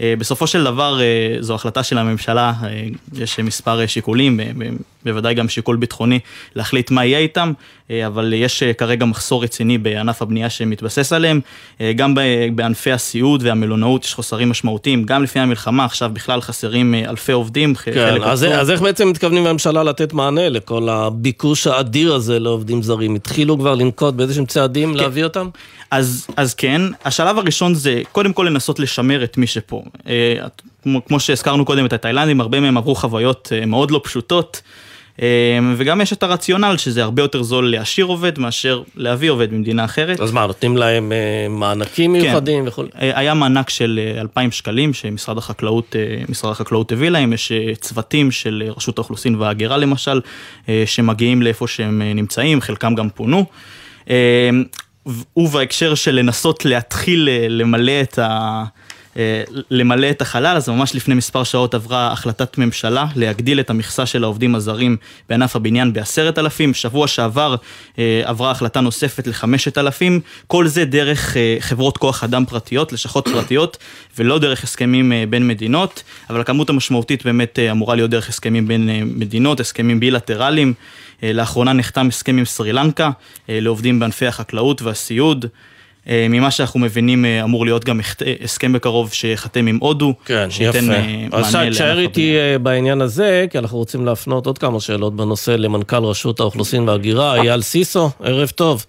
[0.00, 1.00] אה, בסופו של דבר
[1.40, 2.52] זו החלטה של הממשלה,
[3.14, 4.40] יש מספר שיקולים,
[5.04, 6.18] בוודאי גם שיקול ביטחוני
[6.54, 7.52] להחליט מה יהיה איתם,
[7.90, 11.40] אה, אבל יש אה, כרגע מחסור רציני בענף הבנייה שמתבסס עליהם,
[11.80, 12.14] אה, גם
[12.54, 18.22] בענפי הסיעוד והמלונאות יש חוסרים משמעותיים, גם לפני המלחמה, עכשיו בכלל חסרים אלפי עובדים, כן,
[18.22, 18.58] אז, עצום.
[18.58, 23.14] אז איך בעצם מתכוונים בממשלה לתת מענה לכל הביקוש האדיר הזה לעובדים זרים?
[23.14, 25.48] התחילו כבר לנקוט באיזשהם צעדים להביא אותם?
[25.90, 29.82] אז, אז כן, השלב הראשון זה קודם כל לנסות לשמר את מי שפה.
[30.82, 34.62] כמו, כמו שהזכרנו קודם את התאילנדים, הרבה מהם עברו חוויות אה, מאוד לא פשוטות.
[35.22, 39.84] אה, וגם יש את הרציונל שזה הרבה יותר זול להשאיר עובד מאשר להביא עובד ממדינה
[39.84, 40.20] אחרת.
[40.20, 42.68] אז מה, נותנים להם אה, מענקים מיוחדים כן.
[42.68, 42.82] וכו'?
[42.94, 45.96] היה מענק של אה, 2,000 שקלים שמשרד החקלאות,
[46.28, 50.20] משרד החקלאות הביא להם, יש צוותים של רשות האוכלוסין וההגירה למשל,
[50.86, 53.44] שמגיעים לאיפה שהם נמצאים, חלקם גם פונו.
[55.36, 58.64] ובהקשר של לנסות להתחיל למלא את ה...
[59.18, 64.06] אה, למלא את החלל, אז ממש לפני מספר שעות עברה החלטת ממשלה להגדיל את המכסה
[64.06, 64.96] של העובדים הזרים
[65.28, 67.56] בענף הבניין בעשרת אלפים, שבוע שעבר
[67.98, 73.28] אה, עברה החלטה נוספת לחמשת אלפים, כל זה דרך אה, חברות כוח אדם פרטיות, לשכות
[73.28, 73.76] פרטיות,
[74.18, 79.60] ולא דרך הסכמים בין מדינות, אבל הכמות המשמעותית באמת אמורה להיות דרך הסכמים בין מדינות,
[79.60, 80.74] הסכמים בילטרליים.
[81.22, 82.72] לאחרונה נחתם הסכם עם סרי
[83.48, 85.46] לעובדים בענפי החקלאות והסיעוד.
[86.08, 90.46] אה, ממה שאנחנו מבינים אה, אמור להיות גם הח- הסכם בקרוב שייחתם עם הודו, כן,
[90.50, 90.92] שייתן יפה.
[90.92, 94.80] אה, אז מענה לענף תשאר איתי אה, בעניין הזה, כי אנחנו רוצים להפנות עוד כמה
[94.80, 98.86] שאלות בנושא למנכ"ל רשות האוכלוסין וההגירה, אייל סיסו, ערב טוב.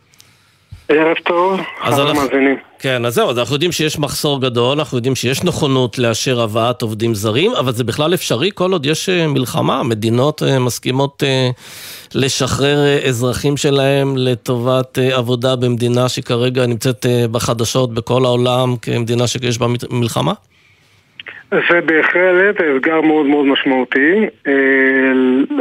[0.89, 2.55] ערב טוב, אז אנחנו- מאזינים.
[2.82, 6.82] כן, אז זהו, אז אנחנו יודעים שיש מחסור גדול, אנחנו יודעים שיש נכונות לאשר הבאת
[6.82, 11.50] עובדים זרים, אבל זה בכלל אפשרי כל עוד יש אה, מלחמה, מדינות אה, מסכימות אה,
[12.14, 20.34] לשחרר אזרחים שלהם לטובת עבודה במדינה שכרגע נמצאת בחדשות בכל העולם כמדינה שיש בה מלחמה?
[21.52, 24.26] זה בהחלט אתגר מאוד מאוד משמעותי.
[24.47, 24.54] אה,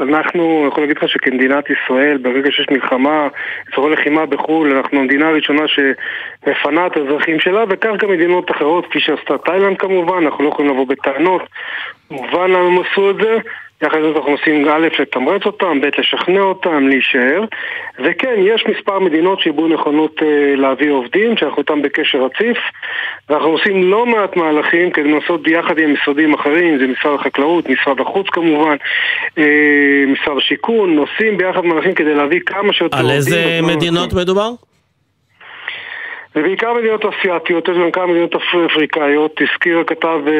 [0.02, 3.28] אנחנו, אני יכול להגיד לך שכמדינת ישראל, ברגע שיש מלחמה,
[3.72, 9.00] אזורי לחימה בחו"ל, אנחנו המדינה הראשונה שמפנה את האזרחים שלה, וכך גם מדינות אחרות, כפי
[9.00, 11.42] שעשתה תאילנד כמובן, אנחנו לא יכולים לבוא בטענות.
[12.10, 13.36] מובן למה הם עשו את זה.
[13.82, 17.44] יחד עם זאת אנחנו מנסים א', לתמרץ אותם, ב', לשכנע אותם, להישאר.
[17.98, 22.58] וכן, יש מספר מדינות שהביעו נכונות אה, להביא עובדים, שאנחנו איתם בקשר רציף.
[23.28, 28.00] ואנחנו עושים לא מעט מהלכים כדי לנסות ביחד עם משרדים אחרים, זה משרד החקלאות, משרד
[28.00, 28.76] החוץ כמובן,
[29.38, 33.16] אה, משרד השיכון, עושים ביחד מהלכים כדי להביא כמה שיותר על עובדים.
[33.18, 34.50] איזה מדינות מדובר?
[36.38, 40.32] ובעיקר מדינות אסיאתיות, יש גם כמה מדינות אפ- אפריקאיות, הזכיר הכתב אה,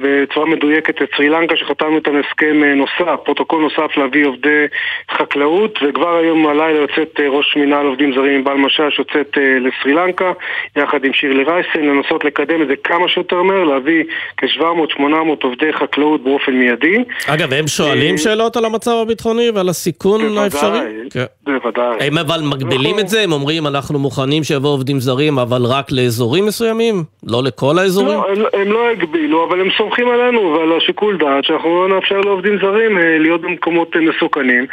[0.00, 4.64] בצורה מדויקת את סרי לנקה שחתמנו איתם הסכם אה, נוסף, פרוטוקול נוסף להביא עובדי
[5.10, 10.32] חקלאות וכבר היום הלילה יוצאת אה, ראש מינהל עובדים זרים ענבל משש יוצאת לסרי לנקה
[10.76, 14.04] יחד עם שירלי רייסן לנסות לקדם את זה כמה שיותר מהר, להביא
[14.36, 15.02] כ-700-800
[15.42, 16.96] עובדי חקלאות באופן מיידי.
[17.26, 20.80] אגב, הם שואלים שאלות על המצב הביטחוני ועל הסיכון בוודאי, האפשרי?
[21.10, 21.24] כן.
[21.46, 21.96] בוודאי.
[22.00, 23.22] הם אבל מגבילים את זה?
[23.22, 27.04] הם אומרים אנחנו מוכנים שיבואו עובדים זרים אבל רק לאזורים מסוימים?
[27.26, 28.18] לא לכל האזורים?
[28.18, 32.20] לא, הם, הם לא הגבילו, אבל הם סומכים עלינו ועל השיקול דעת שאנחנו לא נאפשר
[32.20, 34.66] לעובדים זרים אה, להיות במקומות אה, מסוכנים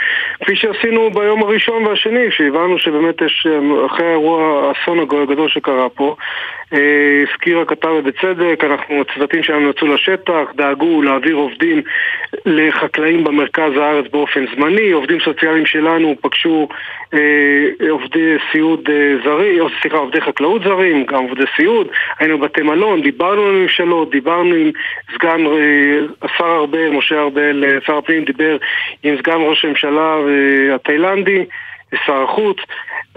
[0.44, 6.16] כפי שעשינו ביום הראשון והשני, שהבנו שבאמת יש, אה, אחרי האירוע, האסון הגדול שקרה פה
[6.74, 11.82] הזכיר הכתב ובצדק, אנחנו, הצוותים שלנו יצאו לשטח, דאגו להעביר עובדים
[12.46, 16.68] לחקלאים במרכז הארץ באופן זמני, עובדים סוציאליים שלנו פגשו
[17.14, 21.88] אה, עובדי סיעוד אה, זרים, או סליחה, עובדי חקלאות זרים, גם עובדי סיעוד,
[22.20, 24.72] היינו בבתי מלון, דיברנו עם ממשלות, דיברנו עם
[25.16, 26.00] סגן, אה,
[26.42, 28.58] ארבל, משה ארבל, אה, שר הפנים דיבר
[29.04, 30.76] עם סגן ראש הממשלה אה,
[31.94, 32.58] התאילנדי, שר החוץ.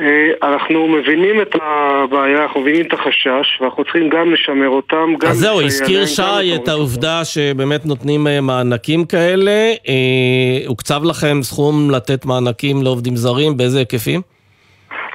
[0.00, 5.30] אה, אנחנו מבינים את הבעיה, אנחנו מבינים את החשש, ואנחנו צריכים גם לשמר אותם, גם...
[5.30, 9.72] אז זהו, הזכיר שי את העובדה שבאמת נותנים אה, מענקים כאלה.
[9.88, 14.35] אה, הוקצב לכם סכום לתת מענקים לעובדים זרים, באיזה היקפים?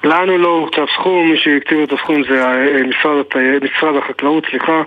[0.04, 3.26] לנו לא הוקצב סכום, מי שהקציב את הסכום זה אה, משרד,
[3.62, 4.82] משרד החקלאות, סליחה,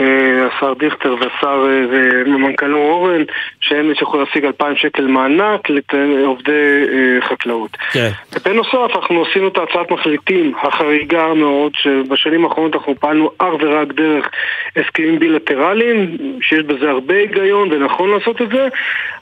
[0.00, 3.22] אה, השר דיכטר והשר אה, ומנכ"לו אורן,
[3.60, 6.52] שהם יכולים להשיג 2,000 שקל מענק לעובדי
[6.92, 7.76] אה, חקלאות.
[7.92, 8.10] כן.
[8.34, 14.30] ובנוסף, אנחנו עשינו את הצעת מחליטים החריגה מאוד, שבשנים האחרונות אנחנו פעלנו אך ורק דרך
[14.76, 18.68] הסכמים בילטרליים, שיש בזה הרבה היגיון ונכון לעשות את זה,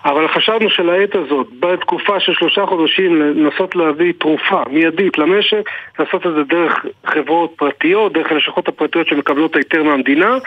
[0.04, 6.32] אבל חשבנו שלעת הזאת, בתקופה של שלושה חודשים, לנסות להביא תרופה מיידית למשק, לעשות את
[6.36, 10.38] זה דרך חברות פרטיות, דרך הלשכות הפרטיות שמקבלות היתר מהמדינה,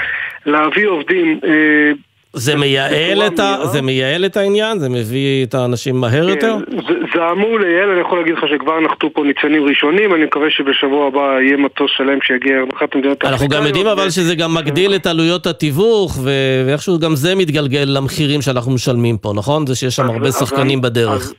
[0.45, 1.91] להביא עובדים אה,
[2.33, 3.65] זה מייעל את, ה...
[3.65, 4.79] זה מייעל את העניין?
[4.79, 6.57] זה מביא את האנשים מהר יותר?
[6.67, 10.47] זה, זה אמור לייעל, אני יכול להגיד לך שכבר נחתו פה ניצנים ראשונים, אני מקווה
[10.49, 14.95] שבשבוע הבא יהיה מטוס שלם שיגיע מאחת המדינות אנחנו גם יודעים אבל שזה גם מגדיל
[14.95, 19.67] את עלויות התיווך ו- ואיכשהו גם זה מתגלגל למחירים שאנחנו משלמים פה, נכון?
[19.67, 21.21] זה שיש שם הרבה שחקנים בדרך.
[21.21, 21.33] אז-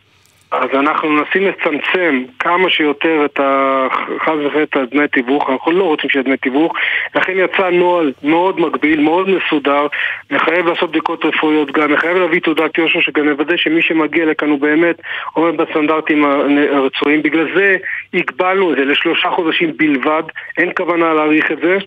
[0.53, 3.86] אז אנחנו מנסים לצמצם כמה שיותר את ה...
[4.20, 6.72] חס וחלילה את הדמי תיווך, אנחנו לא רוצים שיהיה דמי תיווך,
[7.14, 9.86] לכן יצא נוהל מאוד מגביל, מאוד מסודר,
[10.30, 14.59] מחייב לעשות בדיקות רפואיות גם, מחייב להביא תעודת יושר שגם נוודא שמי שמגיע לכאן הוא
[14.59, 14.96] באמת
[15.32, 16.24] עומד בסטנדרטים
[16.72, 17.76] הרצויים, בגלל זה
[18.14, 20.22] הגבלנו את זה לשלושה חודשים בלבד,
[20.59, 21.78] אין כוונה להאריך את זה.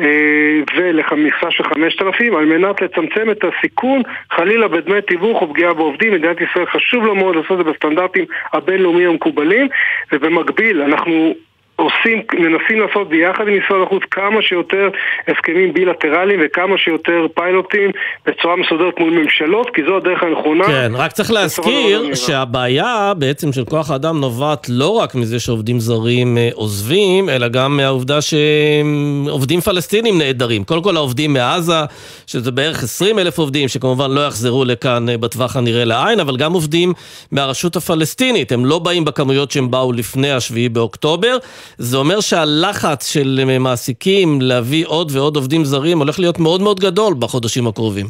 [0.00, 6.12] אה, ולמכסה של 5,000 על מנת לצמצם את הסיכון חלילה בדמי תיווך או פגיעה בעובדים.
[6.12, 9.68] מדינת ישראל חשוב לו מאוד לעשות את זה בסטנדרטים הבינלאומיים המקובלים
[10.12, 11.34] ובמקביל אנחנו
[11.78, 14.88] עושים, מנסים לעשות ביחד עם משרד החוץ כמה שיותר
[15.28, 17.90] הסכמים בילטרליים וכמה שיותר פיילוטים
[18.26, 20.64] בצורה מסודרת מול ממשלות כי זו הדרך הנכונה.
[20.64, 26.38] כן, רק צריך להזכיר שהבעיה בעצם של כוח האדם נובעת לא רק מזה שעובדים זרים
[26.38, 30.64] אה, עוזבים, אלא גם מהעובדה שעובדים פלסטינים נעדרים.
[30.64, 31.84] קודם כל העובדים מעזה,
[32.26, 36.52] שזה בערך 20 אלף עובדים, שכמובן לא יחזרו לכאן אה, בטווח הנראה לעין, אבל גם
[36.52, 36.92] עובדים
[37.32, 41.36] מהרשות הפלסטינית, הם לא באים בכמויות שהם באו לפני השביעי באוקטובר.
[41.78, 46.80] זה אומר שהלחץ של אה, מעסיקים להביא עוד ועוד עובדים זרים הולך להיות מאוד מאוד
[46.80, 48.06] גדול בחודשים הקרובים.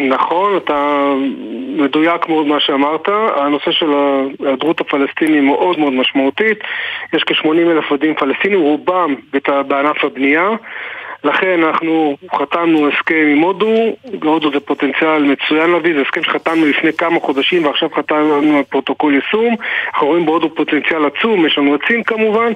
[0.00, 1.04] נכון, אתה
[1.76, 3.08] מדויק מאוד מה שאמרת.
[3.36, 6.58] הנושא של ההיעדרות הפלסטינית מאוד מאוד משמעותית.
[7.12, 9.14] יש כ-80 אלף עובדים פלסטינים, רובם
[9.68, 10.48] בענף הבנייה.
[11.24, 13.74] לכן אנחנו חתמנו הסכם עם הודו,
[14.22, 19.14] הודו זה פוטנציאל מצוין להביא, זה הסכם שחתמנו לפני כמה חודשים ועכשיו חתמנו על פרוטוקול
[19.14, 19.56] יישום.
[19.94, 22.52] אנחנו רואים בהודו פוטנציאל עצום, יש לנו עצים כמובן.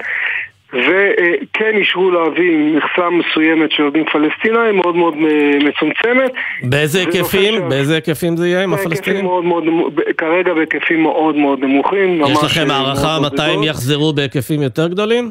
[0.72, 6.32] וכן אישרו להביא מכסה מסוימת של עובדים פלסטינאים, מאוד מאוד אה, מצומצמת.
[6.62, 7.54] באיזה זה נושא היקפים?
[7.54, 9.24] ש- באיזה היקפים זה יהיה עם הפלסטינים?
[9.24, 9.64] מאוד מאוד,
[10.18, 12.20] כרגע בהיקפים מאוד מאוד נמוכים.
[12.28, 13.62] יש לכם אה, הערכה מתי הם.
[13.62, 15.30] יחזרו בהיקפים יותר גדולים?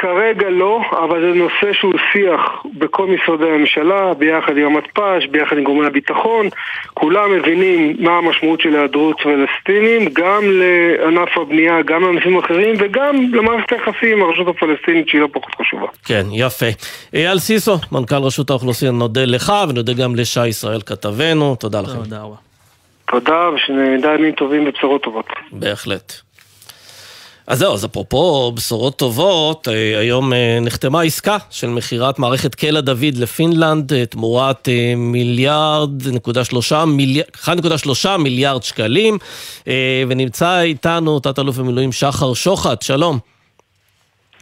[0.00, 2.40] כרגע לא, אבל זה נושא שהוא שיח
[2.78, 6.48] בכל משרדי הממשלה, ביחד עם המתפ"ש, ביחד עם גורמי הביטחון.
[6.94, 13.72] כולם מבינים מה המשמעות של היעדרות פלסטינים, גם לענף הבנייה, גם לענפים אחרים, וגם למערכת
[13.72, 15.86] היחסים עם הרשות הפלסטינית שהיא לא פחות חשובה.
[16.04, 16.66] כן, יפה.
[17.14, 21.56] אייל סיסו, מנכ"ל רשות האוכלוסין, נודה לך ונודה גם לשי ישראל כתבנו.
[21.56, 22.04] תודה לכם.
[22.04, 22.36] תודה רבה.
[23.10, 25.26] תודה, ושנדע ימים טובים ובשורות טובות.
[25.52, 26.29] בהחלט.
[27.50, 32.80] אז זהו, אז אפרופו בשורות טובות, אה, היום אה, נחתמה עסקה של מכירת מערכת קלע
[32.80, 39.18] דוד לפינלנד אה, תמורת מיליארד נקודה שלושה, מיליארד, 1.3 מיליארד שקלים,
[40.08, 43.18] ונמצא איתנו תת-אלוף במילואים שחר שוחט, שלום.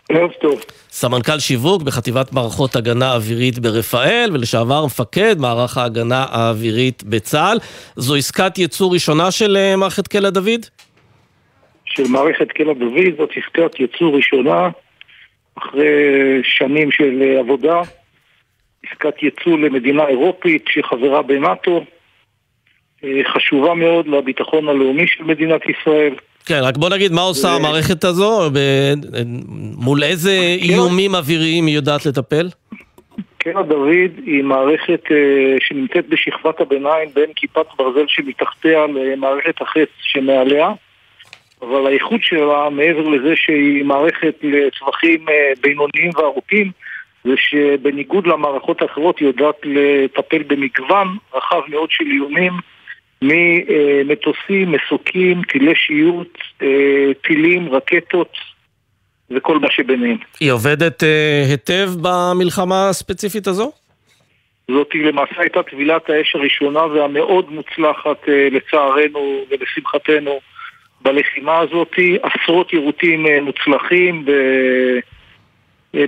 [0.08, 0.60] ערב טוב.
[0.90, 7.58] סמנכ"ל שיווק בחטיבת מערכות הגנה אווירית ברפאל, ולשעבר מפקד מערך ההגנה האווירית בצה"ל.
[7.96, 10.66] זו עסקת ייצור ראשונה של מערכת קלע דוד?
[11.98, 14.68] של מערכת קלע דוד, זאת עסקת ייצור ראשונה
[15.58, 15.86] אחרי
[16.42, 17.80] שנים של עבודה.
[18.86, 21.84] עסקת ייצוא למדינה אירופית שחברה בנאט"ו,
[23.34, 26.14] חשובה מאוד לביטחון הלאומי של מדינת ישראל.
[26.46, 28.50] כן, רק בוא נגיד מה עושה המערכת הזו,
[29.76, 32.48] מול איזה איומים אוויריים היא יודעת לטפל?
[33.38, 35.02] קלע דוד היא מערכת
[35.60, 40.68] שנמצאת בשכבת הביניים בין כיפת ברזל שמתחתיה למערכת החץ שמעליה.
[41.62, 45.26] אבל האיכות שלה, מעבר לזה שהיא מערכת לטווחים
[45.62, 46.70] בינוניים וארוכים,
[47.24, 52.52] זה שבניגוד למערכות האחרות היא יודעת לטפל במגוון רחב מאוד של איומים
[53.22, 56.38] ממטוסים, מסוקים, טילי שיוט,
[57.26, 58.32] טילים, רקטות
[59.30, 60.16] וכל מה שביניהם.
[60.40, 61.02] היא עובדת
[61.50, 63.72] היטב במלחמה הספציפית הזו?
[64.70, 70.40] זאת למעשה הייתה טבילת האש הראשונה והמאוד מוצלחת לצערנו ולשמחתנו
[71.02, 74.30] בלחימה הזאת, עשרות יירוטים מוצלחים ב...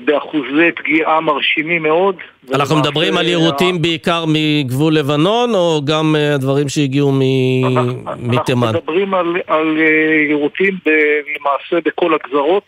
[0.05, 2.17] באחוזי פגיעה מרשימים מאוד.
[2.55, 7.13] אנחנו מדברים על יירוטים בעיקר מגבול לבנון, או גם דברים שהגיעו
[8.19, 8.67] מתימן?
[8.67, 9.79] אנחנו מדברים על, על
[10.29, 12.65] יירוטים למעשה בכל הגזרות,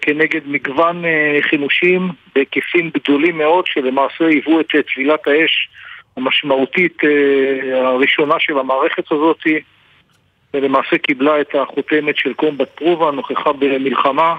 [0.00, 1.04] כנגד מגוון
[1.40, 5.68] חימושים בהיקפים גדולים מאוד, שלמעשה היוו את טבילת האש
[6.16, 6.98] המשמעותית
[7.74, 9.38] הראשונה של המערכת הזאת.
[10.54, 14.36] ולמעשה קיבלה את החותמת של קומבט פרובה, נוכחה במלחמה,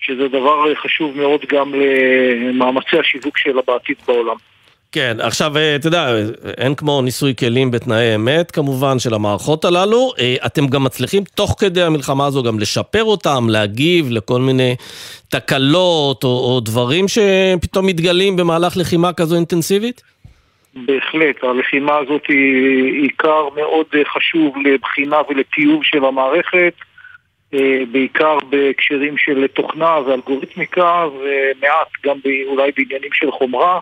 [0.00, 4.36] שזה דבר חשוב מאוד גם למאמצי השיווק שלה בעתיד בעולם.
[4.92, 6.16] כן, עכשיו, אתה יודע,
[6.58, 10.12] אין כמו ניסוי כלים בתנאי אמת, כמובן, של המערכות הללו.
[10.46, 14.76] אתם גם מצליחים תוך כדי המלחמה הזו גם לשפר אותם, להגיב לכל מיני
[15.28, 20.02] תקלות או, או דברים שפתאום מתגלים במהלך לחימה כזו אינטנסיבית?
[20.76, 26.74] בהחלט, הלחימה הזאת היא עיקר מאוד חשוב לבחינה ולטיוב של המערכת,
[27.92, 32.16] בעיקר בהקשרים של תוכנה ואלגוריתמיקה, ומעט גם
[32.46, 33.80] אולי בעניינים של חומרה,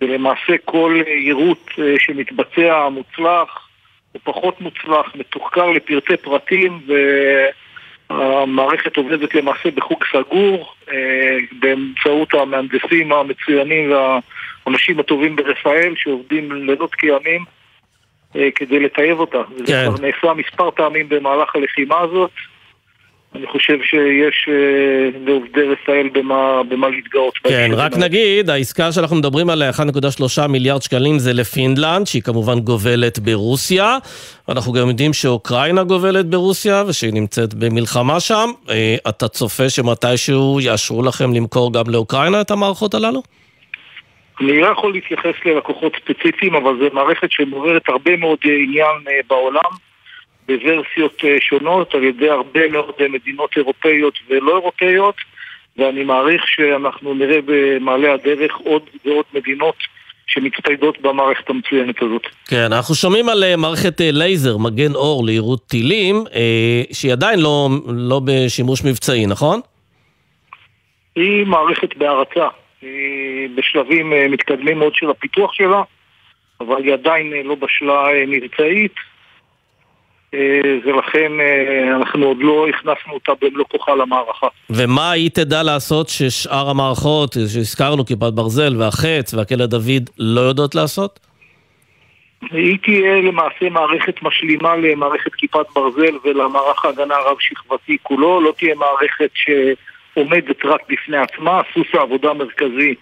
[0.00, 3.68] ולמעשה כל יירוט שמתבצע מוצלח
[4.14, 6.80] או פחות מוצלח, מתוחקר לפרטי פרטים,
[8.10, 10.74] והמערכת עובדת למעשה בחוג סגור,
[11.52, 14.18] באמצעות המהנדסים המצוינים וה...
[14.66, 17.44] האנשים הטובים ברפאל שעובדים לילות כימים
[18.36, 19.42] אה, כדי לטייב אותה.
[19.48, 19.66] כן.
[19.66, 22.30] זה כבר נעשה מספר פעמים במהלך הלחימה הזאת.
[23.34, 27.38] אני חושב שיש אה, לעובדי רפאל במה, במה להתגאות.
[27.44, 33.18] כן, רק נגיד, העסקה שאנחנו מדברים עליה, 1.3 מיליארד שקלים, זה לפינלנד, שהיא כמובן גובלת
[33.18, 33.98] ברוסיה.
[34.48, 38.50] אנחנו גם יודעים שאוקראינה גובלת ברוסיה, ושהיא נמצאת במלחמה שם.
[38.70, 43.22] אה, אתה צופה שמתישהו יאשרו לכם למכור גם לאוקראינה את המערכות הללו?
[44.40, 49.70] אני לא יכול להתייחס ללקוחות ספציפיים, אבל זו מערכת שמעוררת הרבה מאוד עניין בעולם,
[50.48, 55.14] בוורסיות שונות, על ידי הרבה מאוד מדינות אירופאיות ולא אירופאיות,
[55.76, 59.74] ואני מעריך שאנחנו נראה במעלה הדרך עוד ועוד מדינות
[60.26, 62.22] שמצטיידות במערכת המצוינת הזאת.
[62.48, 66.24] כן, אנחנו שומעים על מערכת לייזר, מגן אור לעירות טילים,
[66.92, 69.60] שהיא עדיין לא, לא בשימוש מבצעי, נכון?
[71.16, 72.48] היא מערכת בהרצה.
[72.82, 75.82] היא בשלבים מתקדמים מאוד של הפיתוח שלה,
[76.60, 78.94] אבל היא עדיין לא בשלה מבצעית,
[80.84, 81.32] ולכן
[81.96, 84.46] אנחנו עוד לא הכנסנו אותה במלוא כוחה למערכה.
[84.70, 91.20] ומה היא תדע לעשות ששאר המערכות, שהזכרנו, כיפת ברזל והחץ והכלא דוד, לא יודעות לעשות?
[92.50, 99.30] היא תהיה למעשה מערכת משלימה למערכת כיפת ברזל ולמערך ההגנה הרב-שכבתי כולו, לא תהיה מערכת
[99.34, 99.50] ש...
[100.14, 102.94] עומדת רק בפני עצמה, סוס העבודה המרכזי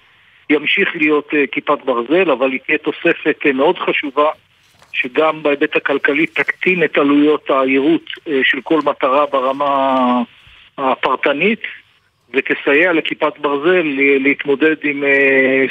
[0.51, 4.31] ימשיך להיות uh, כיפת ברזל, אבל היא תהיה תוספת uh, מאוד חשובה,
[4.93, 10.23] שגם בהיבט הכלכלי תקטין את עלויות היירוט uh, של כל מטרה ברמה
[10.79, 11.63] הפרטנית,
[12.35, 13.83] וכסייע לכיפת ברזל
[14.21, 15.05] להתמודד עם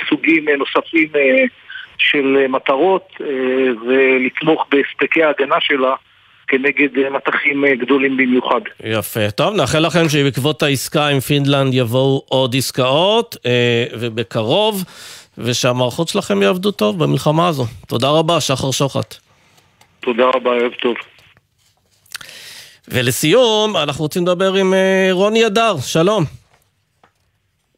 [0.10, 1.08] סוגים נוספים
[1.98, 3.14] של מטרות
[3.86, 5.96] ולתמוך בהספקי ההגנה שלה
[6.50, 8.62] כנגד מטחים גדולים במיוחד.
[8.84, 9.32] יפה.
[9.32, 13.38] טוב, נאחל לכם שבעקבות העסקה עם פינלנד יבואו עוד עסקאות,
[14.00, 14.84] ובקרוב,
[15.38, 17.66] ושהמערכות שלכם יעבדו טוב במלחמה הזו.
[17.88, 19.16] תודה רבה, שחר שוחט.
[20.00, 20.96] תודה רבה, ערב טוב.
[22.88, 24.74] ולסיום, אנחנו רוצים לדבר עם
[25.12, 26.39] רוני אדר, שלום.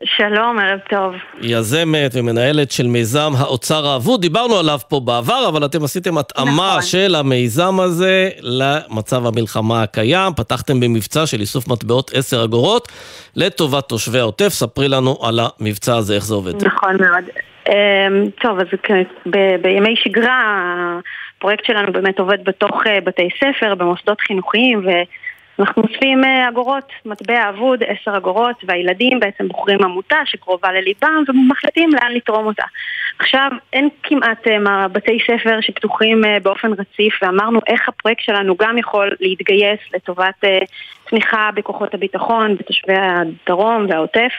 [0.05, 1.13] שלום, ערב טוב.
[1.41, 6.81] יזמת ומנהלת של מיזם האוצר האבוד, דיברנו עליו פה בעבר, אבל אתם עשיתם התאמה נכון.
[6.81, 12.87] של המיזם הזה למצב המלחמה הקיים, פתחתם במבצע של איסוף מטבעות 10 אגורות
[13.35, 16.65] לטובת תושבי העוטף, ספרי לנו על המבצע הזה, איך זה עובד.
[16.65, 17.23] נכון מאוד.
[18.41, 18.67] טוב, אז
[19.61, 20.67] בימי שגרה
[21.37, 24.89] הפרויקט שלנו באמת עובד בתוך בתי ספר, במוסדות חינוכיים, ו...
[25.61, 31.89] אנחנו אוספים אה, אגורות, מטבע אבוד, עשר אגורות, והילדים בעצם בוחרים עמותה שקרובה לליבם ומחליטים
[31.93, 32.63] לאן לתרום אותה.
[33.19, 38.77] עכשיו, אין כמעט אה, בתי ספר שפתוחים אה, באופן רציף, ואמרנו איך הפרויקט שלנו גם
[38.77, 40.43] יכול להתגייס לטובת
[41.09, 44.31] תמיכה בכוחות הביטחון, בתושבי הדרום והעוטף,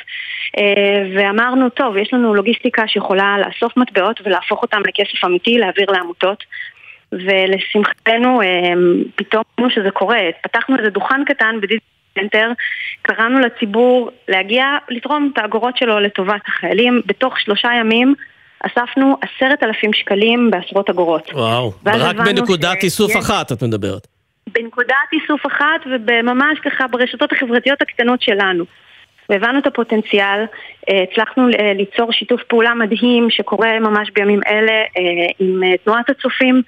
[1.16, 6.44] ואמרנו, טוב, יש לנו לוגיסטיקה שיכולה לאסוף מטבעות ולהפוך אותם לכסף אמיתי, להעביר לעמותות.
[7.12, 8.40] ולשמחתנו
[9.16, 10.20] פתאום שזה קורה.
[10.42, 12.52] פתחנו איזה דוכן קטן בדיסטנטר,
[13.02, 17.02] קראנו לציבור להגיע לתרום את האגורות שלו לטובת החיילים.
[17.06, 18.14] בתוך שלושה ימים
[18.66, 21.30] אספנו עשרת אלפים שקלים בעשרות אגורות.
[21.32, 22.84] וואו, רק בנקודת ש...
[22.84, 24.06] איסוף אחת את מדברת.
[24.46, 28.64] בנקודת איסוף אחת וממש ככה ברשתות החברתיות הקטנות שלנו.
[29.28, 30.44] והבנו את הפוטנציאל,
[30.88, 34.82] הצלחנו ליצור שיתוף פעולה מדהים שקורה ממש בימים אלה
[35.38, 36.62] עם תנועת הצופים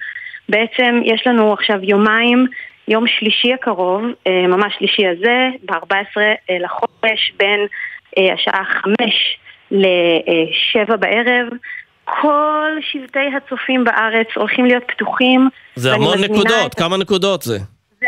[0.49, 2.47] בעצם יש לנו עכשיו יומיים,
[2.87, 7.59] יום שלישי הקרוב, אה, ממש שלישי הזה, ב-14 אה, לחודש, בין
[8.17, 9.37] אה, השעה 5
[9.71, 11.47] ל-7 בערב.
[12.05, 15.49] כל שבטי הצופים בארץ הולכים להיות פתוחים.
[15.75, 16.75] זה המון נקודות, את...
[16.75, 17.57] כמה נקודות זה?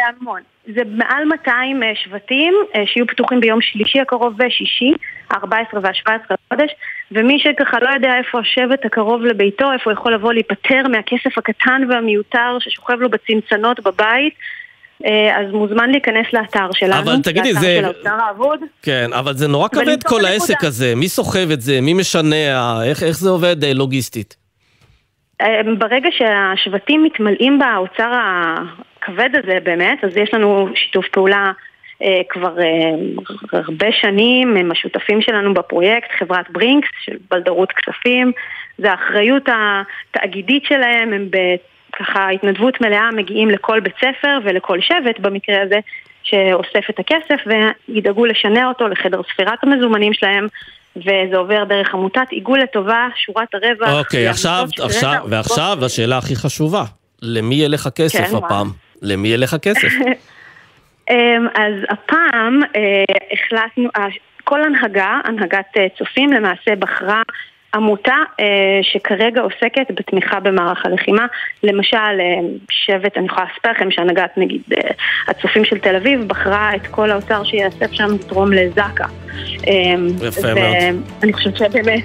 [0.07, 0.41] המון.
[0.75, 2.53] זה מעל 200 שבטים
[2.85, 4.93] שיהיו פתוחים ביום שלישי הקרוב ושישי,
[5.31, 6.71] ה-14 וה-17 לחודש,
[7.11, 11.81] ומי שככה לא יודע איפה השבט הקרוב לביתו, איפה הוא יכול לבוא להיפטר מהכסף הקטן
[11.89, 14.33] והמיותר ששוכב לו בצנצנות בבית,
[15.05, 17.77] אה, אז מוזמן להיכנס לאתר שלנו, אבל תגידי, לאתר זה...
[17.79, 18.59] של האוצר האבוד.
[18.81, 23.03] כן, אבל זה נורא כבד כל העסק הזה, מי סוחב את זה, מי משנע, איך,
[23.03, 24.35] איך זה עובד אה, לוגיסטית?
[25.41, 28.11] אה, ברגע שהשבטים מתמלאים באוצר
[29.01, 31.51] הכבד הזה באמת, אז יש לנו שיתוף פעולה
[32.01, 32.65] אה, כבר אה,
[33.53, 38.31] הרבה שנים, הם השותפים שלנו בפרויקט, חברת ברינקס של בלדרות כספים,
[38.77, 45.61] זה האחריות התאגידית שלהם, הם בככה התנדבות מלאה מגיעים לכל בית ספר ולכל שבט במקרה
[45.61, 45.79] הזה
[46.23, 47.39] שאוסף את הכסף
[47.89, 50.47] וידאגו לשנע אותו לחדר ספירת המזומנים שלהם
[50.97, 53.99] וזה עובר דרך עמותת עיגול לטובה, שורת הרווח.
[53.99, 56.83] אוקיי, עכשיו, עכשיו, ועכשיו השאלה הכי חשובה,
[57.21, 58.86] למי ילך הכסף כן, הפעם?
[59.01, 59.87] למי ילך הכסף?
[61.09, 63.89] אמ, אז הפעם אה, החלטנו,
[64.43, 67.21] כל הנהגה, הנהגת אה, צופים למעשה בחרה
[67.75, 68.45] עמותה אה,
[68.81, 71.25] שכרגע עוסקת בתמיכה במערך הלחימה.
[71.63, 71.97] למשל,
[72.71, 74.61] שבט, אני יכולה לספר לכם שהנהגת נגיד
[75.27, 79.05] הצופים של תל אביב בחרה את כל האוצר שיאסף שם לתרום לזק"א.
[79.67, 80.75] אמ, יפה מאוד.
[81.23, 82.03] אני חושבת שבאמת,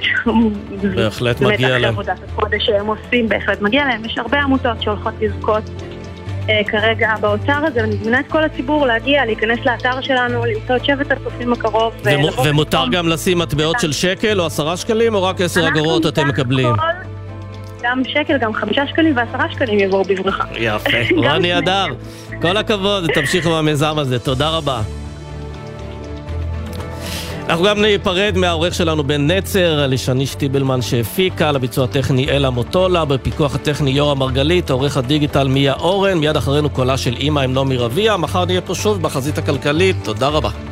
[0.94, 1.82] בהחלט מגיע להם.
[1.82, 4.04] באמת אחרי עבודת הקודש שהם עושים, בהחלט מגיע להם.
[4.04, 6.01] יש הרבה עמותות שהולכות לזכות אה,
[6.66, 11.10] כרגע באוצר הזה, ואני מזמינה את כל הציבור להגיע, להיכנס לאתר שלנו, למצוא את שבט
[11.10, 11.94] הצופים הקרוב.
[12.44, 16.72] ומותר גם לשים מטבעות של שקל או עשרה שקלים, או רק עשר אגורות אתם מקבלים?
[17.82, 20.44] גם שקל, גם חמישה שקלים ועשרה שקלים יבואו בברכה.
[20.56, 20.90] יפה.
[21.28, 21.86] רוני אדר,
[22.42, 24.80] כל הכבוד, תמשיכו במיזם הזה, תודה רבה.
[27.48, 33.54] אנחנו גם ניפרד מהעורך שלנו בן נצר, לישני שטיבלמן שהפיקה, לביצוע הטכני אלה מוטולה, בפיקוח
[33.54, 38.16] הטכני יורם מרגלית, עורך הדיגיטל מיה אורן, מיד אחרינו קולה של אימא עם נעמי רביע,
[38.16, 40.71] מחר נהיה פה שוב בחזית הכלכלית, תודה רבה.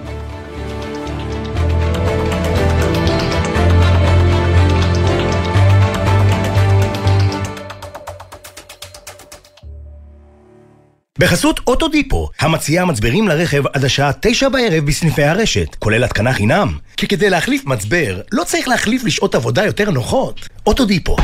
[11.20, 16.78] בחסות אוטודיפו, המציעה מצברים לרכב עד השעה תשע בערב בסניפי הרשת, כולל התקנה חינם.
[16.96, 20.48] כי כדי להחליף מצבר, לא צריך להחליף לשעות עבודה יותר נוחות.
[20.66, 21.16] אוטודיפו.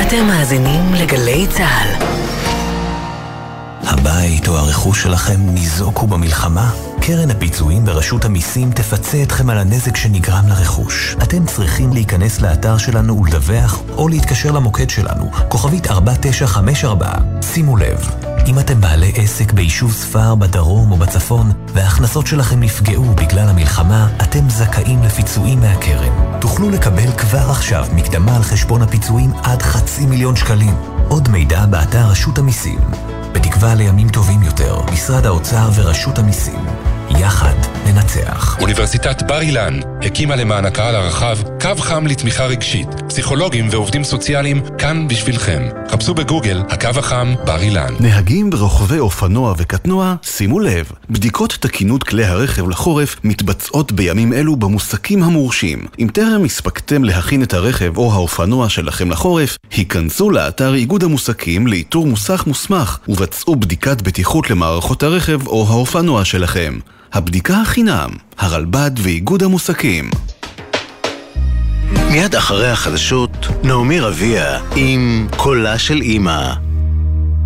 [0.00, 2.41] אתם מאזינים לגלי צה"ל.
[3.82, 6.70] הבית או הרכוש שלכם ניזוקו במלחמה?
[7.00, 11.16] קרן הפיצויים ברשות המיסים תפצה אתכם על הנזק שנגרם לרכוש.
[11.22, 17.12] אתם צריכים להיכנס לאתר שלנו ולדווח, או להתקשר למוקד שלנו, כוכבית 4954.
[17.42, 18.10] שימו לב,
[18.46, 24.50] אם אתם בעלי עסק ביישוב ספר בדרום או בצפון, וההכנסות שלכם נפגעו בגלל המלחמה, אתם
[24.50, 26.40] זכאים לפיצויים מהקרן.
[26.40, 30.74] תוכלו לקבל כבר עכשיו מקדמה על חשבון הפיצויים עד חצי מיליון שקלים.
[31.08, 32.78] עוד מידע באתר רשות המיסים.
[33.32, 36.60] בתקווה לימים טובים יותר, משרד האוצר ורשות המיסים.
[37.22, 37.54] יחד
[37.86, 38.56] ננצח.
[38.60, 42.88] אוניברסיטת בר אילן הקימה למען הקהל הרחב קו חם לתמיכה רגשית.
[43.08, 45.62] פסיכולוגים ועובדים סוציאליים כאן בשבילכם.
[45.90, 47.94] חפשו בגוגל הקו החם בר אילן.
[48.00, 55.22] נהגים ורוכבי אופנוע וקטנוע, שימו לב, בדיקות תקינות כלי הרכב לחורף מתבצעות בימים אלו במוסקים
[55.22, 55.86] המורשים.
[55.98, 62.06] אם טרם הספקתם להכין את הרכב או האופנוע שלכם לחורף, היכנסו לאתר איגוד המוסקים לאיתור
[62.06, 66.78] מוסך מוסמך ובצעו בדיקת בטיחות למערכות הרכב או האופנוע שלכם.
[67.12, 70.10] הבדיקה החינם, הרלב"ד ואיגוד המוסקים.
[72.10, 76.52] מיד אחרי החדשות, נעמי רביע עם קולה של אימא.